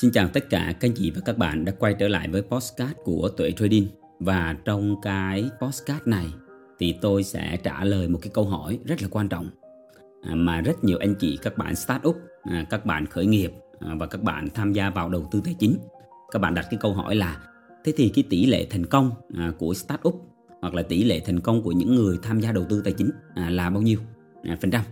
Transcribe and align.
Xin 0.00 0.10
chào 0.10 0.28
tất 0.28 0.50
cả 0.50 0.74
các 0.80 0.88
anh 0.88 0.94
chị 0.94 1.10
và 1.10 1.20
các 1.24 1.38
bạn 1.38 1.64
đã 1.64 1.72
quay 1.78 1.94
trở 1.98 2.08
lại 2.08 2.28
với 2.28 2.42
postcard 2.42 2.92
của 3.04 3.28
Tuệ 3.36 3.52
Trading. 3.52 3.86
Và 4.20 4.56
trong 4.64 5.00
cái 5.00 5.50
postcard 5.60 6.06
này 6.06 6.26
thì 6.78 6.94
tôi 7.00 7.24
sẽ 7.24 7.56
trả 7.62 7.84
lời 7.84 8.08
một 8.08 8.18
cái 8.22 8.30
câu 8.34 8.44
hỏi 8.44 8.78
rất 8.84 9.02
là 9.02 9.08
quan 9.10 9.28
trọng 9.28 9.50
à, 10.22 10.34
Mà 10.34 10.60
rất 10.60 10.84
nhiều 10.84 10.98
anh 10.98 11.14
chị, 11.14 11.38
các 11.42 11.58
bạn 11.58 11.74
start 11.74 12.06
up, 12.08 12.16
à, 12.42 12.66
các 12.70 12.86
bạn 12.86 13.06
khởi 13.06 13.26
nghiệp 13.26 13.52
à, 13.80 13.94
và 13.98 14.06
các 14.06 14.22
bạn 14.22 14.48
tham 14.54 14.72
gia 14.72 14.90
vào 14.90 15.08
đầu 15.08 15.28
tư 15.30 15.40
tài 15.44 15.54
chính 15.58 15.78
Các 16.30 16.38
bạn 16.38 16.54
đặt 16.54 16.66
cái 16.70 16.78
câu 16.82 16.92
hỏi 16.92 17.14
là 17.14 17.40
Thế 17.84 17.92
thì 17.96 18.08
cái 18.08 18.24
tỷ 18.30 18.46
lệ 18.46 18.66
thành 18.70 18.86
công 18.86 19.10
của 19.58 19.74
start 19.74 20.00
up 20.08 20.14
hoặc 20.60 20.74
là 20.74 20.82
tỷ 20.82 21.04
lệ 21.04 21.20
thành 21.26 21.40
công 21.40 21.62
của 21.62 21.72
những 21.72 21.94
người 21.94 22.18
tham 22.22 22.40
gia 22.40 22.52
đầu 22.52 22.66
tư 22.68 22.82
tài 22.84 22.92
chính 22.92 23.10
là 23.34 23.70
bao 23.70 23.82
nhiêu 23.82 23.98
phần 24.60 24.70
trăm? 24.70 24.82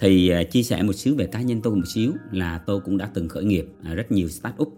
Thì 0.00 0.28
à, 0.28 0.42
chia 0.42 0.62
sẻ 0.62 0.82
một 0.82 0.92
xíu 0.92 1.14
về 1.14 1.26
cá 1.26 1.42
nhân 1.42 1.60
tôi 1.62 1.76
một 1.76 1.86
xíu 1.86 2.12
là 2.32 2.58
tôi 2.58 2.80
cũng 2.80 2.98
đã 2.98 3.10
từng 3.14 3.28
khởi 3.28 3.44
nghiệp 3.44 3.66
à, 3.82 3.94
rất 3.94 4.12
nhiều 4.12 4.28
start 4.28 4.54
up 4.62 4.74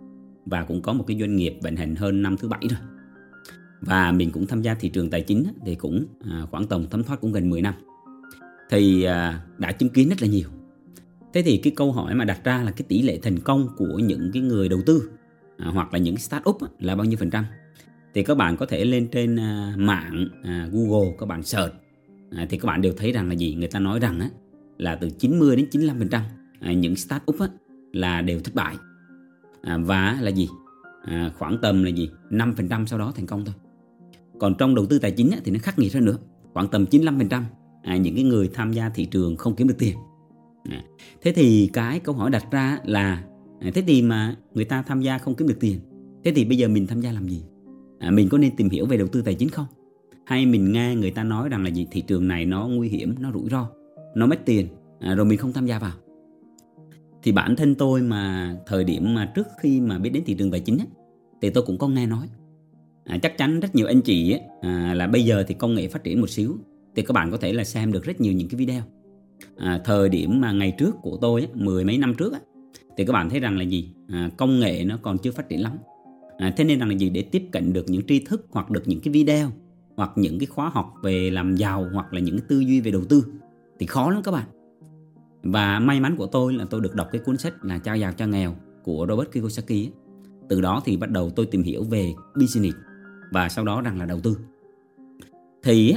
và 0.47 0.65
cũng 0.65 0.83
có 0.83 0.93
một 0.93 1.05
cái 1.07 1.17
doanh 1.21 1.37
nghiệp 1.37 1.59
vận 1.63 1.77
hành 1.77 1.95
hơn 1.95 2.23
năm 2.23 2.37
thứ 2.37 2.49
bảy 2.49 2.61
rồi. 2.71 2.81
Và 3.81 4.13
mình 4.13 4.31
cũng 4.31 4.47
tham 4.47 4.63
gia 4.63 4.75
thị 4.75 4.89
trường 4.89 5.11
tài 5.11 5.21
chính 5.21 5.45
thì 5.67 5.75
cũng 5.75 6.07
à, 6.31 6.47
khoảng 6.51 6.67
tổng 6.67 6.87
thấm 6.91 7.05
thoát 7.05 7.21
cũng 7.21 7.33
gần 7.33 7.51
10 7.51 7.63
năm. 7.63 7.75
Thì 8.71 9.03
đã 9.59 9.73
chứng 9.79 9.89
kiến 9.89 10.09
rất 10.09 10.23
là 10.23 10.29
nhiều. 10.29 10.49
Thế 11.33 11.43
thì 11.43 11.57
cái 11.57 11.73
câu 11.77 11.93
hỏi 11.93 12.15
mà 12.15 12.25
đặt 12.25 12.45
ra 12.45 12.63
là 12.63 12.71
cái 12.71 12.85
tỷ 12.89 13.03
lệ 13.03 13.19
thành 13.23 13.39
công 13.39 13.69
của 13.77 13.99
những 13.99 14.31
cái 14.33 14.43
người 14.43 14.69
đầu 14.69 14.81
tư 14.87 15.11
hoặc 15.59 15.93
là 15.93 15.99
những 15.99 16.17
start 16.17 16.43
up 16.49 16.57
là 16.79 16.97
bao 16.97 17.05
nhiêu 17.05 17.17
phần 17.19 17.31
trăm? 17.31 17.45
Thì 18.15 18.23
các 18.23 18.37
bạn 18.37 18.57
có 18.57 18.67
thể 18.67 18.85
lên 18.85 19.09
trên 19.13 19.37
mạng 19.77 20.29
Google, 20.73 21.15
các 21.19 21.27
bạn 21.27 21.43
search 21.43 21.75
thì 22.49 22.59
các 22.59 22.67
bạn 22.67 22.83
đều 22.83 22.93
thấy 22.97 23.13
rằng 23.13 23.29
là 23.29 23.35
gì? 23.35 23.55
Người 23.55 23.69
ta 23.69 23.79
nói 23.79 23.99
rằng 23.99 24.21
á 24.21 24.29
là 24.79 24.95
từ 24.95 25.11
90 25.11 25.57
đến 25.57 25.67
95% 25.71 26.21
à, 26.61 26.73
những 26.73 26.97
startup 26.97 27.41
á, 27.41 27.49
là 27.93 28.23
đều 28.23 28.41
thất 28.41 28.55
bại. 28.55 28.77
À, 29.63 29.79
và 29.79 30.19
là 30.21 30.31
gì? 30.31 30.49
À, 31.05 31.33
khoảng 31.39 31.59
tầm 31.63 31.83
là 31.83 31.91
gì? 31.91 32.11
5% 32.31 32.87
sau 32.87 32.99
đó 32.99 33.13
thành 33.17 33.27
công 33.27 33.45
thôi. 33.45 33.55
Còn 34.41 34.55
trong 34.59 34.75
đầu 34.75 34.87
tư 34.87 34.99
tài 34.99 35.11
chính 35.11 35.31
á, 35.31 35.39
thì 35.45 35.53
nó 35.53 35.59
khắc 35.63 35.79
nghiệt 35.79 35.95
hơn 35.95 36.05
nữa. 36.05 36.19
Khoảng 36.53 36.69
tầm 36.69 36.85
95% 36.91 37.43
à, 37.83 37.97
những 37.97 38.15
cái 38.15 38.25
người 38.25 38.51
tham 38.55 38.73
gia 38.73 38.89
thị 38.89 39.05
trường 39.05 39.37
không 39.37 39.55
kiếm 39.55 39.69
được 39.69 39.79
tiền. 39.79 39.97
À, 40.71 40.83
thế 41.23 41.33
thì 41.33 41.71
cái 41.73 42.01
câu 42.01 42.15
hỏi 42.15 42.31
đặt 42.31 42.45
ra 42.51 42.79
là 42.85 43.25
à, 43.61 43.71
thế 43.75 43.83
thì 43.87 44.03
mà 44.03 44.37
người 44.55 44.65
ta 44.65 44.83
tham 44.83 45.01
gia 45.01 45.19
không 45.19 45.35
kiếm 45.35 45.49
được 45.49 45.61
tiền 45.61 45.81
thế 46.25 46.33
thì 46.37 46.45
bây 46.45 46.59
giờ 46.59 46.69
mình 46.69 46.87
tham 46.87 47.01
gia 47.01 47.13
làm 47.13 47.29
gì? 47.29 47.43
À, 47.99 48.11
mình 48.11 48.29
có 48.29 48.39
nên 48.39 48.57
tìm 48.57 48.71
hiểu 48.71 48.87
về 48.87 48.97
đầu 48.97 49.09
tư 49.09 49.23
tài 49.23 49.35
chính 49.35 49.49
không? 49.49 49.67
Hay 50.25 50.47
mình 50.47 50.73
nghe 50.73 50.95
người 50.95 51.11
ta 51.11 51.25
nói 51.25 51.49
rằng 51.49 51.65
là 51.65 51.71
gì? 51.71 51.87
Thị 51.91 52.01
trường 52.01 52.29
này 52.29 52.47
nó 52.47 52.69
nguy 52.69 52.89
hiểm 52.89 53.15
nó 53.19 53.33
rủi 53.33 53.51
ro 53.51 53.69
nó 54.15 54.27
mất 54.27 54.41
tiền 54.45 54.69
à, 55.01 55.15
rồi 55.15 55.27
mình 55.27 55.39
không 55.39 55.53
tham 55.53 55.67
gia 55.67 55.79
vào. 55.79 55.93
Thì 57.23 57.33
bản 57.33 57.57
thân 57.57 57.75
tôi 57.75 58.03
mà 58.03 58.55
thời 58.67 58.85
điểm 58.85 59.15
mà 59.15 59.33
trước 59.35 59.47
khi 59.61 59.81
mà 59.81 59.99
biết 59.99 60.11
đến 60.11 60.23
thị 60.27 60.35
trường 60.35 60.51
tài 60.51 60.61
chính 60.61 60.79
á, 60.79 60.87
thì 61.43 61.51
tôi 61.51 61.65
cũng 61.67 61.79
có 61.79 61.89
nghe 61.89 62.07
nói. 62.07 62.27
À, 63.05 63.19
chắc 63.23 63.39
chắn 63.39 63.61
rất 63.61 63.75
nhiều 63.75 63.87
anh 63.87 64.01
chị 64.01 64.33
á, 64.33 64.39
à, 64.61 64.95
là 64.95 65.07
bây 65.07 65.25
giờ 65.25 65.45
thì 65.49 65.55
công 65.55 65.75
nghệ 65.75 65.89
phát 65.89 66.05
triển 66.05 66.21
một 66.21 66.31
xíu 66.31 66.57
thì 66.97 67.03
các 67.03 67.13
bạn 67.13 67.31
có 67.31 67.37
thể 67.37 67.53
là 67.53 67.65
xem 67.65 67.93
được 67.93 68.05
rất 68.05 68.21
nhiều 68.21 68.33
những 68.33 68.49
cái 68.49 68.57
video. 68.57 68.83
À, 69.57 69.81
thời 69.85 70.09
điểm 70.09 70.41
mà 70.41 70.53
ngày 70.53 70.75
trước 70.79 70.95
của 71.03 71.19
tôi 71.21 71.41
á, 71.41 71.47
mười 71.55 71.85
mấy 71.85 71.99
năm 71.99 72.15
trước 72.15 72.33
á, 72.33 72.41
thì 72.97 73.05
các 73.05 73.13
bạn 73.13 73.31
thấy 73.31 73.41
rằng 73.41 73.59
là 73.59 73.65
gì? 73.65 73.93
À, 74.09 74.31
công 74.37 74.61
nghệ 74.61 74.85
nó 74.85 74.99
còn 75.03 75.19
chưa 75.19 75.33
phát 75.33 75.49
triển 75.49 75.63
lắm. 75.63 75.73
À, 76.39 76.55
thế 76.57 76.65
nên 76.65 76.79
rằng 76.79 76.89
là 76.89 76.95
gì? 76.95 77.11
Để 77.11 77.23
tiếp 77.23 77.43
cận 77.53 77.73
được 77.73 77.85
những 77.89 78.07
tri 78.07 78.19
thức 78.19 78.47
hoặc 78.51 78.71
được 78.71 78.83
những 78.87 79.01
cái 79.01 79.13
video 79.13 79.51
hoặc 79.97 80.11
những 80.17 80.39
cái 80.39 80.47
khóa 80.47 80.69
học 80.69 80.95
về 81.03 81.31
làm 81.31 81.57
giàu 81.57 81.89
hoặc 81.93 82.13
là 82.13 82.21
những 82.21 82.39
cái 82.39 82.47
tư 82.49 82.61
duy 82.61 82.81
về 82.81 82.91
đầu 82.91 83.05
tư 83.05 83.25
thì 83.83 83.87
khó 83.87 84.11
lắm 84.11 84.23
các 84.23 84.31
bạn. 84.31 84.49
Và 85.43 85.79
may 85.79 86.01
mắn 86.01 86.17
của 86.17 86.27
tôi 86.27 86.53
là 86.53 86.65
tôi 86.71 86.81
được 86.81 86.95
đọc 86.95 87.09
cái 87.13 87.21
cuốn 87.25 87.37
sách 87.37 87.65
là 87.65 87.79
Trao 87.79 87.97
giàu 87.97 88.13
cho 88.13 88.27
nghèo 88.27 88.57
của 88.83 89.07
Robert 89.09 89.31
Kiyosaki 89.33 89.93
từ 90.49 90.61
đó 90.61 90.83
thì 90.85 90.97
bắt 90.97 91.11
đầu 91.11 91.31
tôi 91.31 91.47
tìm 91.47 91.63
hiểu 91.63 91.85
về 91.85 92.13
business 92.41 92.77
và 93.33 93.49
sau 93.49 93.65
đó 93.65 93.81
rằng 93.81 93.99
là 93.99 94.05
đầu 94.05 94.21
tư. 94.21 94.39
Thì 95.63 95.95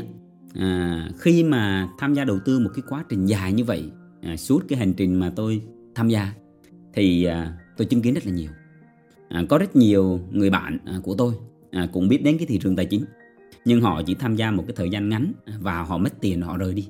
à, 0.54 1.10
khi 1.20 1.44
mà 1.44 1.90
tham 2.00 2.14
gia 2.14 2.24
đầu 2.24 2.40
tư 2.46 2.60
một 2.60 2.70
cái 2.76 2.84
quá 2.90 3.06
trình 3.10 3.26
dài 3.26 3.54
như 3.54 3.64
vậy 3.64 3.92
à, 4.22 4.38
suốt 4.38 4.60
cái 4.68 4.80
hành 4.80 4.94
trình 4.94 5.20
mà 5.20 5.32
tôi 5.36 5.62
tham 5.96 6.10
gia 6.10 6.34
thì 6.94 7.24
à, 7.24 7.58
tôi 7.78 7.86
chứng 7.86 8.02
kiến 8.02 8.14
rất 8.14 8.26
là 8.26 8.32
nhiều. 8.32 8.52
À, 9.30 9.44
có 9.50 9.58
rất 9.58 9.76
nhiều 9.76 10.20
người 10.32 10.50
bạn 10.50 10.78
à, 10.86 11.00
của 11.04 11.16
tôi 11.18 11.34
à, 11.72 11.88
cũng 11.94 12.08
biết 12.08 12.24
đến 12.24 12.38
cái 12.38 12.48
thị 12.48 12.60
trường 12.60 12.76
tài 12.76 12.86
chính 12.86 13.06
nhưng 13.66 13.82
họ 13.82 14.02
chỉ 14.06 14.16
tham 14.16 14.36
gia 14.36 14.52
một 14.52 14.64
cái 14.68 14.76
thời 14.76 14.90
gian 14.90 15.10
ngắn 15.10 15.32
và 15.60 15.84
họ 15.84 15.98
mất 15.98 16.22
tiền 16.22 16.42
họ 16.42 16.58
rời 16.58 16.74
đi 16.74 16.90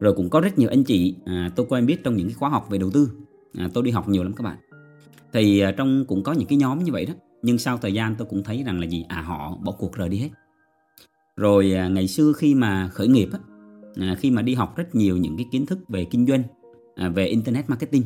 rồi 0.00 0.14
cũng 0.14 0.30
có 0.30 0.40
rất 0.40 0.58
nhiều 0.58 0.68
anh 0.68 0.84
chị 0.84 1.14
à, 1.24 1.50
tôi 1.56 1.66
quen 1.68 1.86
biết 1.86 2.04
trong 2.04 2.16
những 2.16 2.26
cái 2.26 2.34
khóa 2.34 2.48
học 2.48 2.66
về 2.70 2.78
đầu 2.78 2.90
tư. 2.90 3.10
À, 3.58 3.68
tôi 3.74 3.84
đi 3.84 3.90
học 3.90 4.08
nhiều 4.08 4.22
lắm 4.22 4.32
các 4.32 4.42
bạn. 4.42 4.56
Thì 5.32 5.60
à, 5.60 5.72
trong 5.72 6.04
cũng 6.08 6.22
có 6.22 6.32
những 6.32 6.48
cái 6.48 6.58
nhóm 6.58 6.84
như 6.84 6.92
vậy 6.92 7.06
đó 7.06 7.12
nhưng 7.42 7.58
sau 7.58 7.78
thời 7.78 7.94
gian 7.94 8.14
tôi 8.18 8.28
cũng 8.30 8.42
thấy 8.42 8.62
rằng 8.66 8.80
là 8.80 8.86
gì? 8.86 9.04
À 9.08 9.22
họ 9.22 9.58
bỏ 9.64 9.72
cuộc 9.72 9.96
rời 9.96 10.08
đi 10.08 10.18
hết. 10.18 10.28
Rồi 11.36 11.72
à, 11.72 11.88
ngày 11.88 12.08
xưa 12.08 12.32
khi 12.32 12.54
mà 12.54 12.88
khởi 12.88 13.08
nghiệp 13.08 13.28
á, 13.32 13.38
à, 13.96 14.16
khi 14.18 14.30
mà 14.30 14.42
đi 14.42 14.54
học 14.54 14.76
rất 14.76 14.94
nhiều 14.94 15.16
những 15.16 15.36
cái 15.36 15.46
kiến 15.52 15.66
thức 15.66 15.78
về 15.88 16.04
kinh 16.10 16.26
doanh 16.26 16.42
à, 16.94 17.08
về 17.08 17.26
internet 17.26 17.70
marketing 17.70 18.02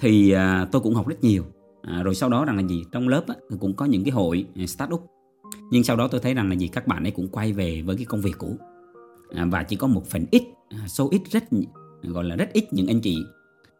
thì 0.00 0.30
à, 0.30 0.68
tôi 0.72 0.82
cũng 0.82 0.94
học 0.94 1.08
rất 1.08 1.24
nhiều. 1.24 1.44
À, 1.82 2.02
rồi 2.02 2.14
sau 2.14 2.28
đó 2.28 2.44
rằng 2.44 2.56
là 2.56 2.62
gì? 2.62 2.84
Trong 2.92 3.08
lớp 3.08 3.24
á, 3.28 3.34
cũng 3.60 3.74
có 3.74 3.84
những 3.84 4.04
cái 4.04 4.10
hội 4.10 4.46
à, 4.56 4.66
startup 4.66 5.06
nhưng 5.70 5.84
sau 5.84 5.96
đó 5.96 6.08
tôi 6.08 6.20
thấy 6.20 6.34
rằng 6.34 6.48
là 6.48 6.54
gì? 6.54 6.68
Các 6.68 6.86
bạn 6.86 7.04
ấy 7.04 7.10
cũng 7.10 7.28
quay 7.28 7.52
về 7.52 7.82
với 7.82 7.96
cái 7.96 8.04
công 8.04 8.20
việc 8.20 8.38
cũ. 8.38 8.56
À, 9.34 9.44
và 9.50 9.62
chỉ 9.62 9.76
có 9.76 9.86
một 9.86 10.06
phần 10.06 10.26
ít 10.30 10.42
à, 10.68 10.88
số 10.88 11.08
ít 11.10 11.22
rất 11.30 11.44
gọi 12.02 12.24
là 12.24 12.36
rất 12.36 12.52
ít 12.52 12.72
những 12.72 12.86
anh 12.86 13.00
chị. 13.00 13.24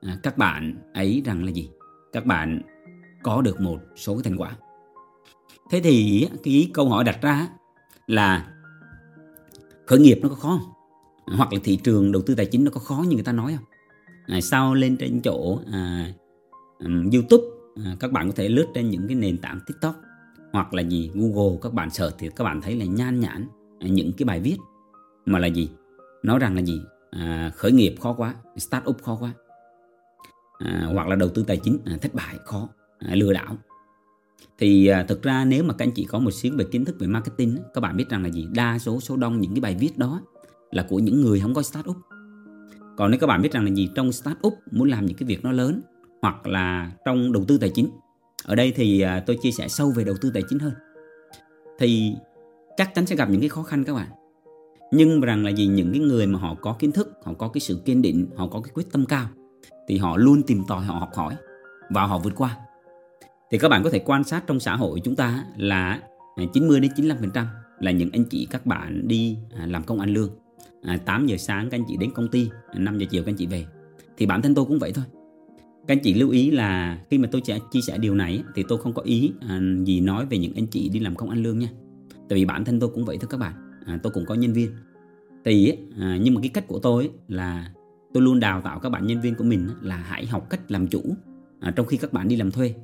À, 0.01 0.19
các 0.23 0.39
bạn 0.39 0.75
ấy 0.95 1.23
rằng 1.25 1.45
là 1.45 1.51
gì? 1.51 1.71
Các 2.13 2.27
bạn 2.27 2.63
có 3.23 3.43
được 3.43 3.61
một 3.61 3.79
số 3.97 4.15
cái 4.15 4.23
thành 4.23 4.37
quả. 4.37 4.57
Thế 5.71 5.81
thì 5.81 6.27
cái 6.43 6.71
câu 6.75 6.89
hỏi 6.89 7.05
đặt 7.05 7.19
ra 7.23 7.49
là 8.07 8.53
khởi 9.87 9.99
nghiệp 9.99 10.19
nó 10.23 10.29
có 10.29 10.35
khó 10.35 10.61
không? 10.63 10.73
Hoặc 11.37 11.53
là 11.53 11.61
thị 11.65 11.79
trường 11.85 12.13
đầu 12.13 12.23
tư 12.27 12.35
tài 12.35 12.47
chính 12.47 12.65
nó 12.65 12.71
có 12.71 12.81
khó 12.81 13.05
như 13.09 13.15
người 13.15 13.25
ta 13.25 13.33
nói 13.33 13.55
không? 13.57 13.65
À, 14.27 14.41
sau 14.41 14.75
lên 14.75 14.97
trên 14.97 15.21
chỗ 15.21 15.61
à, 15.73 16.13
um, 16.79 17.11
YouTube 17.11 17.45
à, 17.85 17.97
các 18.01 18.13
bạn 18.13 18.29
có 18.29 18.33
thể 18.37 18.49
lướt 18.49 18.67
trên 18.75 18.91
những 18.91 19.09
cái 19.09 19.15
nền 19.15 19.39
tảng 19.39 19.61
TikTok 19.67 19.97
hoặc 20.53 20.75
là 20.75 20.83
gì? 20.83 21.11
Google 21.15 21.59
các 21.63 21.73
bạn 21.73 21.91
search 21.91 22.19
thì 22.19 22.29
các 22.37 22.45
bạn 22.45 22.61
thấy 22.61 22.77
là 22.77 22.85
nhan 22.85 23.21
nhản 23.21 23.49
những 23.81 24.13
cái 24.13 24.25
bài 24.25 24.41
viết 24.41 24.57
mà 25.29 25.39
là 25.39 25.47
gì? 25.47 25.71
Nói 26.23 26.39
rằng 26.39 26.55
là 26.55 26.63
gì? 26.63 26.83
À, 27.11 27.53
khởi 27.57 27.73
nghiệp 27.73 27.95
khó 28.01 28.13
quá 28.13 28.35
start 28.57 28.85
up 28.89 29.03
khó 29.03 29.17
quá. 29.21 29.33
À, 30.59 30.89
hoặc 30.93 31.09
là 31.09 31.17
đầu 31.17 31.29
tư 31.29 31.45
tài 31.47 31.57
chính 31.57 31.79
à, 31.85 31.97
thất 32.03 32.15
bại 32.15 32.39
khó 32.45 32.69
à, 32.99 33.15
lừa 33.15 33.33
đảo. 33.33 33.57
Thì 34.59 34.87
à, 34.87 35.03
thực 35.03 35.23
ra 35.23 35.45
nếu 35.45 35.65
mà 35.65 35.75
các 35.75 35.85
anh 35.85 35.93
chị 35.95 36.05
có 36.05 36.19
một 36.19 36.31
xíu 36.31 36.53
về 36.57 36.65
kiến 36.65 36.85
thức 36.85 36.97
về 36.99 37.07
marketing 37.07 37.59
các 37.75 37.81
bạn 37.81 37.97
biết 37.97 38.09
rằng 38.09 38.23
là 38.23 38.29
gì? 38.29 38.49
Đa 38.55 38.79
số 38.79 39.01
số 39.01 39.17
đông 39.17 39.41
những 39.41 39.55
cái 39.55 39.61
bài 39.61 39.77
viết 39.81 39.99
đó 39.99 40.21
là 40.71 40.87
của 40.89 40.99
những 40.99 41.21
người 41.21 41.41
không 41.41 41.55
có 41.55 41.63
start 41.63 41.89
up 41.89 41.97
còn 42.99 43.11
nếu 43.11 43.21
các 43.21 43.27
bạn 43.27 43.43
biết 43.43 43.53
rằng 43.53 43.65
là 43.65 43.71
gì? 43.71 43.89
Trong 43.95 44.13
start 44.13 44.37
up 44.47 44.55
muốn 44.71 44.89
làm 44.89 45.07
những 45.07 45.17
cái 45.17 45.27
việc 45.27 45.45
nó 45.45 45.53
lớn 45.53 45.81
hoặc 46.23 46.47
là 46.47 46.93
trong 47.05 47.33
đầu 47.33 47.45
tư 47.49 47.59
tài 47.59 47.71
chính. 47.71 47.91
Ở 48.45 48.55
đây 48.55 48.73
thì 48.77 49.01
à, 49.01 49.23
tôi 49.27 49.39
chia 49.43 49.51
sẻ 49.51 49.69
sâu 49.69 49.91
về 49.91 50.05
đầu 50.05 50.15
tư 50.21 50.31
tài 50.35 50.43
chính 50.49 50.59
hơn. 50.59 50.73
Thì 51.79 52.13
chắc 52.77 52.95
chắn 52.95 53.07
sẽ 53.07 53.17
gặp 53.17 53.31
những 53.31 53.41
cái 53.41 53.49
khó 53.49 53.63
khăn 53.63 53.85
các 53.85 53.95
bạn 53.95 54.09
nhưng 54.91 55.21
rằng 55.21 55.45
là 55.45 55.51
gì 55.51 55.67
những 55.67 55.93
cái 55.93 56.01
người 56.01 56.27
mà 56.27 56.39
họ 56.39 56.55
có 56.55 56.77
kiến 56.79 56.93
thức 56.93 57.13
họ 57.23 57.33
có 57.39 57.49
cái 57.49 57.61
sự 57.61 57.83
kiên 57.85 58.03
định 58.03 58.27
họ 58.37 58.47
có 58.47 58.61
cái 58.61 58.71
quyết 58.75 58.93
tâm 58.93 59.07
cao 59.07 59.29
thì 59.89 59.99
họ 59.99 60.17
luôn 60.17 60.43
tìm 60.43 60.63
tòi 60.69 60.85
họ 60.85 60.95
học 60.95 61.11
hỏi 61.15 61.35
và 61.91 62.07
họ 62.07 62.19
vượt 62.19 62.33
qua. 62.37 62.57
Thì 63.51 63.59
các 63.59 63.69
bạn 63.69 63.83
có 63.83 63.91
thể 63.91 63.99
quan 63.99 64.25
sát 64.25 64.45
trong 64.47 64.61
xã 64.61 64.77
hội 64.77 65.01
chúng 65.05 65.17
ta 65.17 65.45
là 65.57 66.01
à, 66.37 66.45
90 66.53 66.81
đến 66.81 66.91
95% 66.97 67.45
là 67.81 67.91
những 67.91 68.11
anh 68.13 68.25
chị 68.25 68.47
các 68.51 68.67
bạn 68.67 69.09
đi 69.09 69.37
à, 69.55 69.67
làm 69.67 69.83
công 69.83 70.01
ăn 70.01 70.15
lương. 70.15 70.31
À, 70.83 70.97
8 70.97 71.27
giờ 71.27 71.37
sáng 71.37 71.71
các 71.71 71.79
anh 71.79 71.85
chị 71.89 71.97
đến 72.01 72.11
công 72.15 72.29
ty 72.29 72.49
à, 72.73 72.79
5 72.79 72.99
giờ 72.99 73.07
chiều 73.11 73.23
các 73.23 73.33
anh 73.33 73.37
chị 73.37 73.47
về. 73.47 73.67
Thì 74.17 74.27
bản 74.27 74.43
thân 74.43 74.55
tôi 74.55 74.65
cũng 74.65 74.79
vậy 74.79 74.93
thôi. 74.93 75.05
Các 75.87 75.95
anh 75.95 76.03
chị 76.03 76.15
lưu 76.15 76.31
ý 76.31 76.51
là 76.51 76.99
khi 77.11 77.19
mà 77.19 77.29
tôi 77.33 77.43
sẽ 77.45 77.59
chia 77.71 77.81
sẻ 77.81 77.99
điều 77.99 78.15
này 78.15 78.43
thì 78.55 78.65
tôi 78.69 78.79
không 78.79 78.93
có 78.93 79.03
ý 79.03 79.33
gì 79.85 80.01
nói 80.01 80.27
về 80.27 80.39
những 80.39 80.55
anh 80.55 80.67
chị 80.67 80.89
đi 80.89 81.01
làm 81.01 81.15
công 81.15 81.31
ăn 81.31 81.43
lương 81.43 81.59
nha. 81.59 81.69
Tại 82.29 82.39
vì 82.39 82.45
bản 82.45 82.65
thân 82.65 82.81
tôi 82.81 82.91
cũng 82.95 83.05
vậy 83.05 83.19
thôi 83.21 83.29
các 83.31 83.41
bạn 83.41 83.68
à, 83.89 83.99
tôi 84.03 84.13
cũng 84.13 84.27
có 84.27 84.35
nhân 84.35 84.53
viên. 84.53 84.71
Thì 85.45 85.77
à, 86.01 86.19
nhưng 86.21 86.35
mà 86.35 86.41
cái 86.41 86.51
cách 86.55 86.69
của 86.69 86.79
tôi 86.79 87.11
là 87.29 87.73
tôi 88.15 88.23
luôn 88.23 88.41
đào 88.41 88.61
tạo 88.61 88.81
các 88.81 88.89
bạn 88.89 89.07
nhân 89.07 89.21
viên 89.21 89.35
của 89.35 89.45
mình 89.45 89.69
là 89.83 89.97
hãy 89.97 90.27
học 90.27 90.47
cách 90.51 90.71
làm 90.71 90.89
chủ 90.89 91.03
à, 91.61 91.73
trong 91.77 91.87
khi 91.87 91.97
các 91.97 92.13
bạn 92.13 92.29
đi 92.29 92.37
làm 92.37 92.51
thuê. 92.51 92.75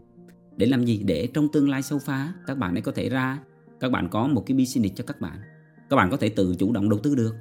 Để 0.56 0.67
làm 0.67 0.85
gì? 0.85 1.03
Để 1.05 1.29
trong 1.35 1.49
tương 1.49 1.69
lai 1.69 1.83
sâu 1.83 1.99
phá 1.99 2.33
các 2.47 2.59
bạn 2.59 2.75
ấy 2.75 2.83
có 2.83 2.93
thể 2.93 3.09
ra 3.09 3.39
các 3.81 3.91
bạn 3.91 4.09
có 4.09 4.27
một 4.27 4.43
cái 4.47 4.56
business 4.56 4.95
cho 4.95 5.05
các 5.06 5.21
bạn. 5.21 5.39
Các 5.91 5.97
bạn 5.97 6.11
có 6.11 6.17
thể 6.17 6.29
tự 6.29 6.55
chủ 6.59 6.73
động 6.73 6.89
đầu 6.89 6.99
tư 6.99 7.15
được 7.15 7.35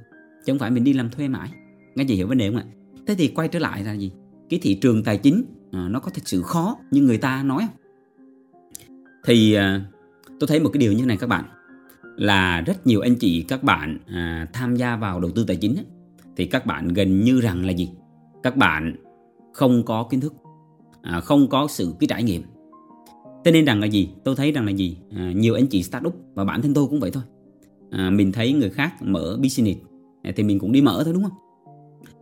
chứ 0.46 0.54
không 0.54 0.60
phải 0.60 0.72
mình 0.72 0.84
đi 0.84 0.94
làm 0.94 1.10
thuê 1.10 1.28
mãi. 1.28 1.50
Nghe 1.96 2.06
chị 2.08 2.16
hiểu 2.16 2.28
vấn 2.28 2.38
đề 2.38 2.50
không 2.50 2.58
ạ? 2.58 2.66
Thế 3.08 3.16
thì 3.16 3.28
quay 3.28 3.48
trở 3.48 3.60
lại 3.60 3.84
là 3.84 3.94
gì? 3.94 4.12
Cái 4.50 4.60
thị 4.64 4.76
trường 4.76 5.04
tài 5.04 5.18
chính 5.18 5.44
à, 5.72 5.88
nó 5.90 6.00
có 6.00 6.12
thật 6.12 6.22
sự 6.26 6.42
khó 6.42 6.78
như 6.92 7.02
người 7.02 7.18
ta 7.18 7.44
nói 7.44 7.68
không? 7.68 7.78
Thì 9.26 9.54
à, 9.54 9.86
tôi 10.40 10.48
thấy 10.48 10.60
một 10.60 10.70
cái 10.74 10.80
điều 10.80 10.94
như 10.94 11.06
này 11.06 11.18
các 11.18 11.28
bạn 11.28 11.46
là 12.16 12.62
rất 12.62 12.88
nhiều 12.88 13.02
anh 13.02 13.16
chị 13.16 13.42
các 13.42 13.64
bạn 13.64 13.98
à, 14.08 14.48
tham 14.54 14.76
gia 14.76 14.96
vào 14.96 15.20
đầu 15.20 15.32
tư 15.32 15.44
tài 15.48 15.56
chính 15.56 15.76
ấy, 15.76 15.86
thì 16.36 16.46
các 16.46 16.66
bạn 16.66 16.88
gần 16.88 17.22
như 17.22 17.42
rằng 17.42 17.66
là 17.66 17.72
gì? 17.72 17.90
Các 18.44 18.58
bạn 18.58 18.96
không 19.54 19.84
có 19.86 20.04
kiến 20.04 20.20
thức 20.20 20.34
à, 21.02 21.20
không 21.20 21.48
có 21.48 21.68
sự 21.70 21.94
cái 22.00 22.08
trải 22.08 22.24
nghiệm. 22.24 22.42
Thế 23.46 23.52
nên 23.52 23.66
rằng 23.66 23.80
là 23.80 23.86
gì? 23.86 24.10
Tôi 24.24 24.36
thấy 24.36 24.52
rằng 24.52 24.66
là 24.66 24.72
gì? 24.72 24.98
À, 25.16 25.32
nhiều 25.36 25.54
anh 25.54 25.68
chị 25.68 25.84
start 25.84 26.06
up 26.08 26.16
và 26.34 26.46
bản 26.46 26.62
thân 26.62 26.74
tôi 26.74 26.88
cũng 26.88 27.00
vậy 27.00 27.12
thôi. 27.12 27.24
À, 27.92 28.10
mình 28.10 28.32
thấy 28.32 28.54
người 28.54 28.70
khác 28.70 28.94
mở 29.02 29.38
business 29.44 29.80
thì 30.36 30.44
mình 30.44 30.60
cũng 30.60 30.72
đi 30.72 30.82
mở 30.82 31.02
thôi 31.06 31.14
đúng 31.14 31.24
không? 31.24 31.38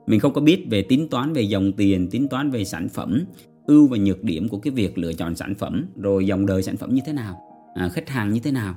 Mình 0.08 0.20
không 0.20 0.34
có 0.34 0.42
biết 0.42 0.68
về 0.70 0.82
tính 0.82 1.08
toán 1.10 1.34
về 1.34 1.42
dòng 1.42 1.72
tiền 1.74 2.10
tính 2.10 2.28
toán 2.28 2.52
về 2.52 2.66
sản 2.66 2.90
phẩm 2.90 3.24
ưu 3.68 3.88
và 3.88 3.98
nhược 3.98 4.24
điểm 4.24 4.50
của 4.50 4.58
cái 4.58 4.72
việc 4.72 4.98
lựa 4.98 5.14
chọn 5.14 5.36
sản 5.36 5.56
phẩm 5.56 5.86
rồi 5.96 6.28
dòng 6.28 6.46
đời 6.46 6.64
sản 6.64 6.78
phẩm 6.78 6.94
như 6.94 7.02
thế 7.06 7.14
nào 7.14 7.42
à, 7.76 7.90
khách 7.90 8.10
hàng 8.10 8.34
như 8.34 8.40
thế 8.40 8.52
nào 8.52 8.76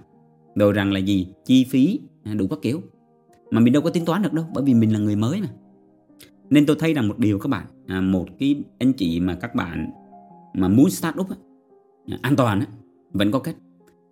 rồi 0.54 0.72
rằng 0.72 0.92
là 0.92 0.98
gì? 0.98 1.28
Chi 1.44 1.64
phí? 1.64 2.00
À, 2.24 2.34
đủ 2.34 2.46
các 2.46 2.58
kiểu. 2.62 2.82
Mà 3.50 3.60
mình 3.60 3.72
đâu 3.72 3.82
có 3.82 3.90
tính 3.90 4.04
toán 4.04 4.22
được 4.22 4.32
đâu 4.32 4.46
bởi 4.54 4.64
vì 4.64 4.74
mình 4.74 4.92
là 4.92 4.98
người 4.98 5.16
mới 5.16 5.40
mà. 5.40 5.48
Nên 6.50 6.66
tôi 6.66 6.76
thấy 6.78 6.94
rằng 6.94 7.08
một 7.08 7.18
điều 7.18 7.38
các 7.38 7.48
bạn 7.48 7.66
à, 7.86 8.00
một 8.00 8.26
cái 8.38 8.62
anh 8.78 8.92
chị 8.92 9.20
mà 9.20 9.34
các 9.34 9.54
bạn 9.54 9.90
mà 10.54 10.68
muốn 10.68 10.90
start 10.90 11.16
up 11.20 11.30
á, 11.30 11.36
à, 12.06 12.18
an 12.22 12.36
toàn 12.36 12.60
á, 12.60 12.66
vẫn 13.12 13.30
có 13.30 13.38
cách. 13.38 13.56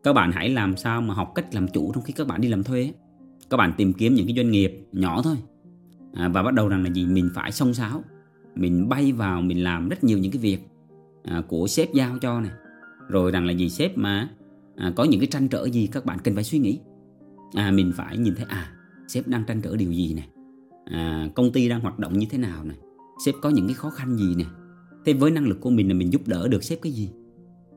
Các 0.03 0.13
bạn 0.13 0.33
hãy 0.33 0.51
làm 0.51 0.77
sao 0.77 1.01
mà 1.01 1.15
học 1.15 1.33
cách 1.35 1.55
làm 1.55 1.69
chủ 1.69 1.93
trong 1.95 2.05
khi 2.05 2.13
các 2.13 2.27
bạn 2.27 2.41
đi 2.41 2.49
làm 2.49 2.63
thuê 2.63 2.93
các 3.53 3.57
bạn 3.57 3.73
tìm 3.77 3.93
kiếm 3.93 4.15
những 4.15 4.27
cái 4.27 4.37
doanh 4.37 4.51
nghiệp 4.51 4.87
nhỏ 4.93 5.23
thôi. 5.25 5.37
À, 6.13 6.29
và 6.29 6.43
bắt 6.43 6.55
đầu 6.55 6.69
rằng 6.69 6.85
là 6.85 6.91
gì? 6.91 7.07
Mình 7.07 7.31
phải 7.35 7.53
song 7.53 7.75
sáo. 7.75 8.03
Mình 8.55 8.89
bay 8.89 9.13
vào 9.13 9.43
mình 9.43 9.65
làm 9.65 9.89
rất 9.89 10.05
nhiều 10.05 10.19
những 10.19 10.33
cái 10.33 10.43
việc 10.43 10.59
à, 11.25 11.43
của 11.49 11.67
sếp 11.67 11.93
giao 11.93 12.19
cho 12.19 12.41
này 12.41 12.51
rồi 13.09 13.31
rằng 13.31 13.47
là 13.47 13.53
gì? 13.53 13.71
Sếp 13.71 13.99
mà 13.99 14.31
à, 14.77 14.93
có 14.97 15.05
những 15.05 15.21
cái 15.21 15.27
tranh 15.27 15.49
trở 15.49 15.65
gì? 15.65 15.87
Các 15.87 16.05
bạn 16.05 16.19
cần 16.25 16.35
phải 16.35 16.45
suy 16.45 16.59
nghĩ. 16.59 16.81
À, 17.55 17.71
mình 17.71 17.93
phải 17.97 18.19
nhìn 18.19 18.35
thấy 18.35 18.47
à 18.49 18.73
sếp 19.09 19.29
đang 19.29 19.45
tranh 19.47 19.61
trở 19.63 19.77
điều 19.77 19.93
gì 19.93 20.15
này 20.15 20.29
à, 20.85 21.29
công 21.35 21.53
ty 21.53 21.69
đang 21.69 21.81
hoạt 21.81 21.99
động 21.99 22.19
như 22.19 22.27
thế 22.31 22.39
nào 22.39 22.65
này 22.65 22.77
sếp 23.25 23.35
có 23.43 23.51
những 23.51 23.67
cái 23.67 23.75
khó 23.75 23.91
khăn 23.91 24.17
gì 24.17 24.35
này 24.35 24.47
thế 25.05 25.13
với 25.13 25.31
năng 25.31 25.47
lực 25.47 25.61
của 25.61 25.71
mình 25.71 25.89
là 25.89 25.95
mình 25.95 26.13
giúp 26.13 26.29
đỡ 26.29 26.49
được 26.49 26.65
sếp 26.65 26.83
cái 26.83 26.93
gì? 26.93 27.11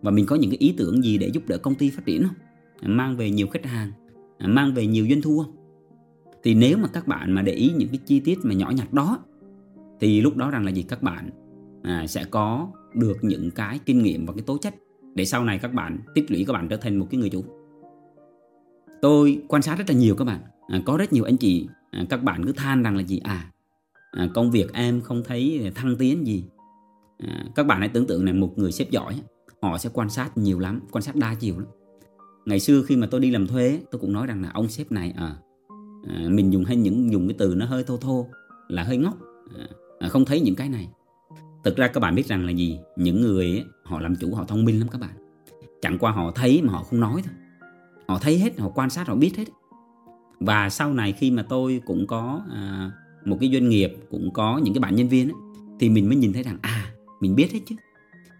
Và 0.01 0.11
mình 0.11 0.25
có 0.25 0.35
những 0.35 0.51
cái 0.51 0.57
ý 0.57 0.73
tưởng 0.77 1.03
gì 1.03 1.17
để 1.17 1.27
giúp 1.27 1.43
đỡ 1.47 1.57
công 1.57 1.75
ty 1.75 1.89
phát 1.89 2.05
triển 2.05 2.23
không? 2.23 2.35
À, 2.81 2.87
mang 2.87 3.17
về 3.17 3.29
nhiều 3.31 3.47
khách 3.47 3.65
hàng 3.65 3.91
à, 4.37 4.47
mang 4.47 4.73
về 4.73 4.87
nhiều 4.87 5.07
doanh 5.09 5.21
thu 5.21 5.43
không? 5.43 5.55
Thì 6.43 6.55
nếu 6.55 6.77
mà 6.77 6.87
các 6.87 7.07
bạn 7.07 7.31
mà 7.31 7.41
để 7.41 7.53
ý 7.53 7.71
những 7.77 7.89
cái 7.89 7.99
chi 8.05 8.19
tiết 8.19 8.39
mà 8.43 8.53
nhỏ 8.53 8.71
nhặt 8.75 8.93
đó 8.93 9.19
thì 9.99 10.21
lúc 10.21 10.35
đó 10.35 10.49
rằng 10.49 10.65
là 10.65 10.71
gì? 10.71 10.83
Các 10.83 11.03
bạn 11.03 11.29
à, 11.83 12.07
sẽ 12.07 12.23
có 12.23 12.67
được 12.93 13.17
những 13.21 13.51
cái 13.51 13.79
kinh 13.85 14.03
nghiệm 14.03 14.25
và 14.25 14.33
cái 14.33 14.43
tố 14.45 14.57
chất 14.57 14.75
để 15.15 15.25
sau 15.25 15.43
này 15.43 15.59
các 15.59 15.73
bạn 15.73 15.99
tích 16.15 16.31
lũy 16.31 16.45
các 16.47 16.53
bạn 16.53 16.67
trở 16.67 16.77
thành 16.77 16.95
một 16.97 17.07
cái 17.11 17.19
người 17.19 17.29
chủ. 17.29 17.43
Tôi 19.01 19.41
quan 19.47 19.61
sát 19.61 19.77
rất 19.77 19.85
là 19.87 19.95
nhiều 19.95 20.15
các 20.15 20.25
bạn. 20.25 20.39
À, 20.67 20.81
có 20.85 20.97
rất 20.97 21.13
nhiều 21.13 21.23
anh 21.23 21.37
chị 21.37 21.67
à, 21.91 22.05
các 22.09 22.23
bạn 22.23 22.45
cứ 22.45 22.51
than 22.51 22.83
rằng 22.83 22.95
là 22.95 23.03
gì? 23.03 23.19
À, 23.23 23.51
à 24.11 24.29
công 24.33 24.51
việc 24.51 24.73
em 24.73 25.01
không 25.01 25.23
thấy 25.23 25.71
thăng 25.75 25.95
tiến 25.95 26.27
gì. 26.27 26.43
À, 27.17 27.45
các 27.55 27.65
bạn 27.65 27.79
hãy 27.79 27.89
tưởng 27.89 28.07
tượng 28.07 28.25
này 28.25 28.33
một 28.33 28.57
người 28.57 28.71
sếp 28.71 28.91
giỏi 28.91 29.21
họ 29.61 29.77
sẽ 29.77 29.89
quan 29.93 30.09
sát 30.09 30.37
nhiều 30.37 30.59
lắm 30.59 30.81
quan 30.91 31.01
sát 31.01 31.15
đa 31.15 31.35
chiều 31.39 31.59
lắm. 31.59 31.67
Ngày 32.45 32.59
xưa 32.59 32.83
khi 32.83 32.95
mà 32.95 33.07
tôi 33.11 33.21
đi 33.21 33.31
làm 33.31 33.47
thuê 33.47 33.79
tôi 33.91 34.01
cũng 34.01 34.13
nói 34.13 34.27
rằng 34.27 34.41
là 34.41 34.51
ông 34.53 34.67
sếp 34.67 34.91
này 34.91 35.13
à, 35.17 35.35
à 36.07 36.25
mình 36.29 36.53
dùng 36.53 36.65
hay 36.65 36.75
những 36.75 37.11
dùng 37.11 37.27
cái 37.27 37.35
từ 37.37 37.55
nó 37.55 37.65
hơi 37.65 37.83
thô 37.83 37.97
thô 37.97 38.27
là 38.67 38.83
hơi 38.83 38.97
ngốc. 38.97 39.17
À, 39.57 39.67
à 39.99 40.09
không 40.09 40.25
thấy 40.25 40.41
những 40.41 40.55
cái 40.55 40.69
này 40.69 40.89
thực 41.65 41.77
ra 41.77 41.87
các 41.87 41.99
bạn 41.99 42.15
biết 42.15 42.25
rằng 42.25 42.45
là 42.45 42.51
gì? 42.51 42.79
Những 42.95 43.21
người 43.21 43.45
ấy, 43.45 43.65
họ 43.83 43.99
làm 43.99 44.15
chủ 44.15 44.35
họ 44.35 44.45
thông 44.47 44.65
minh 44.65 44.79
lắm 44.79 44.87
các 44.91 45.01
bạn. 45.01 45.09
Chẳng 45.81 45.97
qua 45.99 46.11
họ 46.11 46.31
thấy 46.31 46.61
mà 46.61 46.73
họ 46.73 46.83
không 46.83 46.99
nói 46.99 47.21
thôi. 47.25 47.33
Họ 48.07 48.19
thấy 48.21 48.39
hết 48.39 48.59
họ 48.59 48.69
quan 48.69 48.89
sát 48.89 49.07
họ 49.07 49.15
biết 49.15 49.37
hết. 49.37 49.45
Và 50.39 50.69
sau 50.69 50.93
này 50.93 51.11
khi 51.11 51.31
mà 51.31 51.45
tôi 51.49 51.81
cũng 51.85 52.07
có 52.07 52.41
à, 52.51 52.91
một 53.25 53.37
cái 53.39 53.49
doanh 53.53 53.69
nghiệp 53.69 53.93
cũng 54.09 54.31
có 54.33 54.57
những 54.57 54.73
cái 54.73 54.79
bạn 54.79 54.95
nhân 54.95 55.09
viên 55.09 55.27
ấy, 55.27 55.35
thì 55.79 55.89
mình 55.89 56.07
mới 56.07 56.15
nhìn 56.15 56.33
thấy 56.33 56.43
rằng 56.43 56.57
à 56.61 56.91
mình 57.19 57.35
biết 57.35 57.51
hết 57.53 57.59
chứ. 57.65 57.75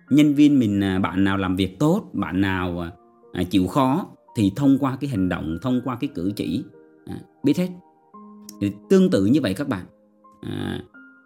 Nhân 0.10 0.34
viên 0.34 0.60
mình 0.60 0.84
à, 0.84 1.00
bạn 1.00 1.24
nào 1.24 1.38
làm 1.38 1.56
việc 1.56 1.80
tốt 1.80 2.10
bạn 2.14 2.42
nào 2.42 2.80
à, 2.80 2.92
à, 3.34 3.44
chịu 3.44 3.68
khó 3.68 4.08
thì 4.36 4.52
thông 4.56 4.78
qua 4.78 4.98
cái 5.02 5.10
hành 5.10 5.30
động 5.30 5.58
thông 5.62 5.82
qua 5.84 5.98
cái 6.02 6.10
cử 6.16 6.32
chỉ 6.36 6.64
à, 7.06 7.16
biết 7.44 7.58
hết. 7.58 7.70
Thì 8.62 8.72
tương 8.90 9.10
tự 9.10 9.26
như 9.26 9.42
vậy 9.42 9.54
các 9.54 9.68
bạn. 9.68 9.86
À, 10.42 10.80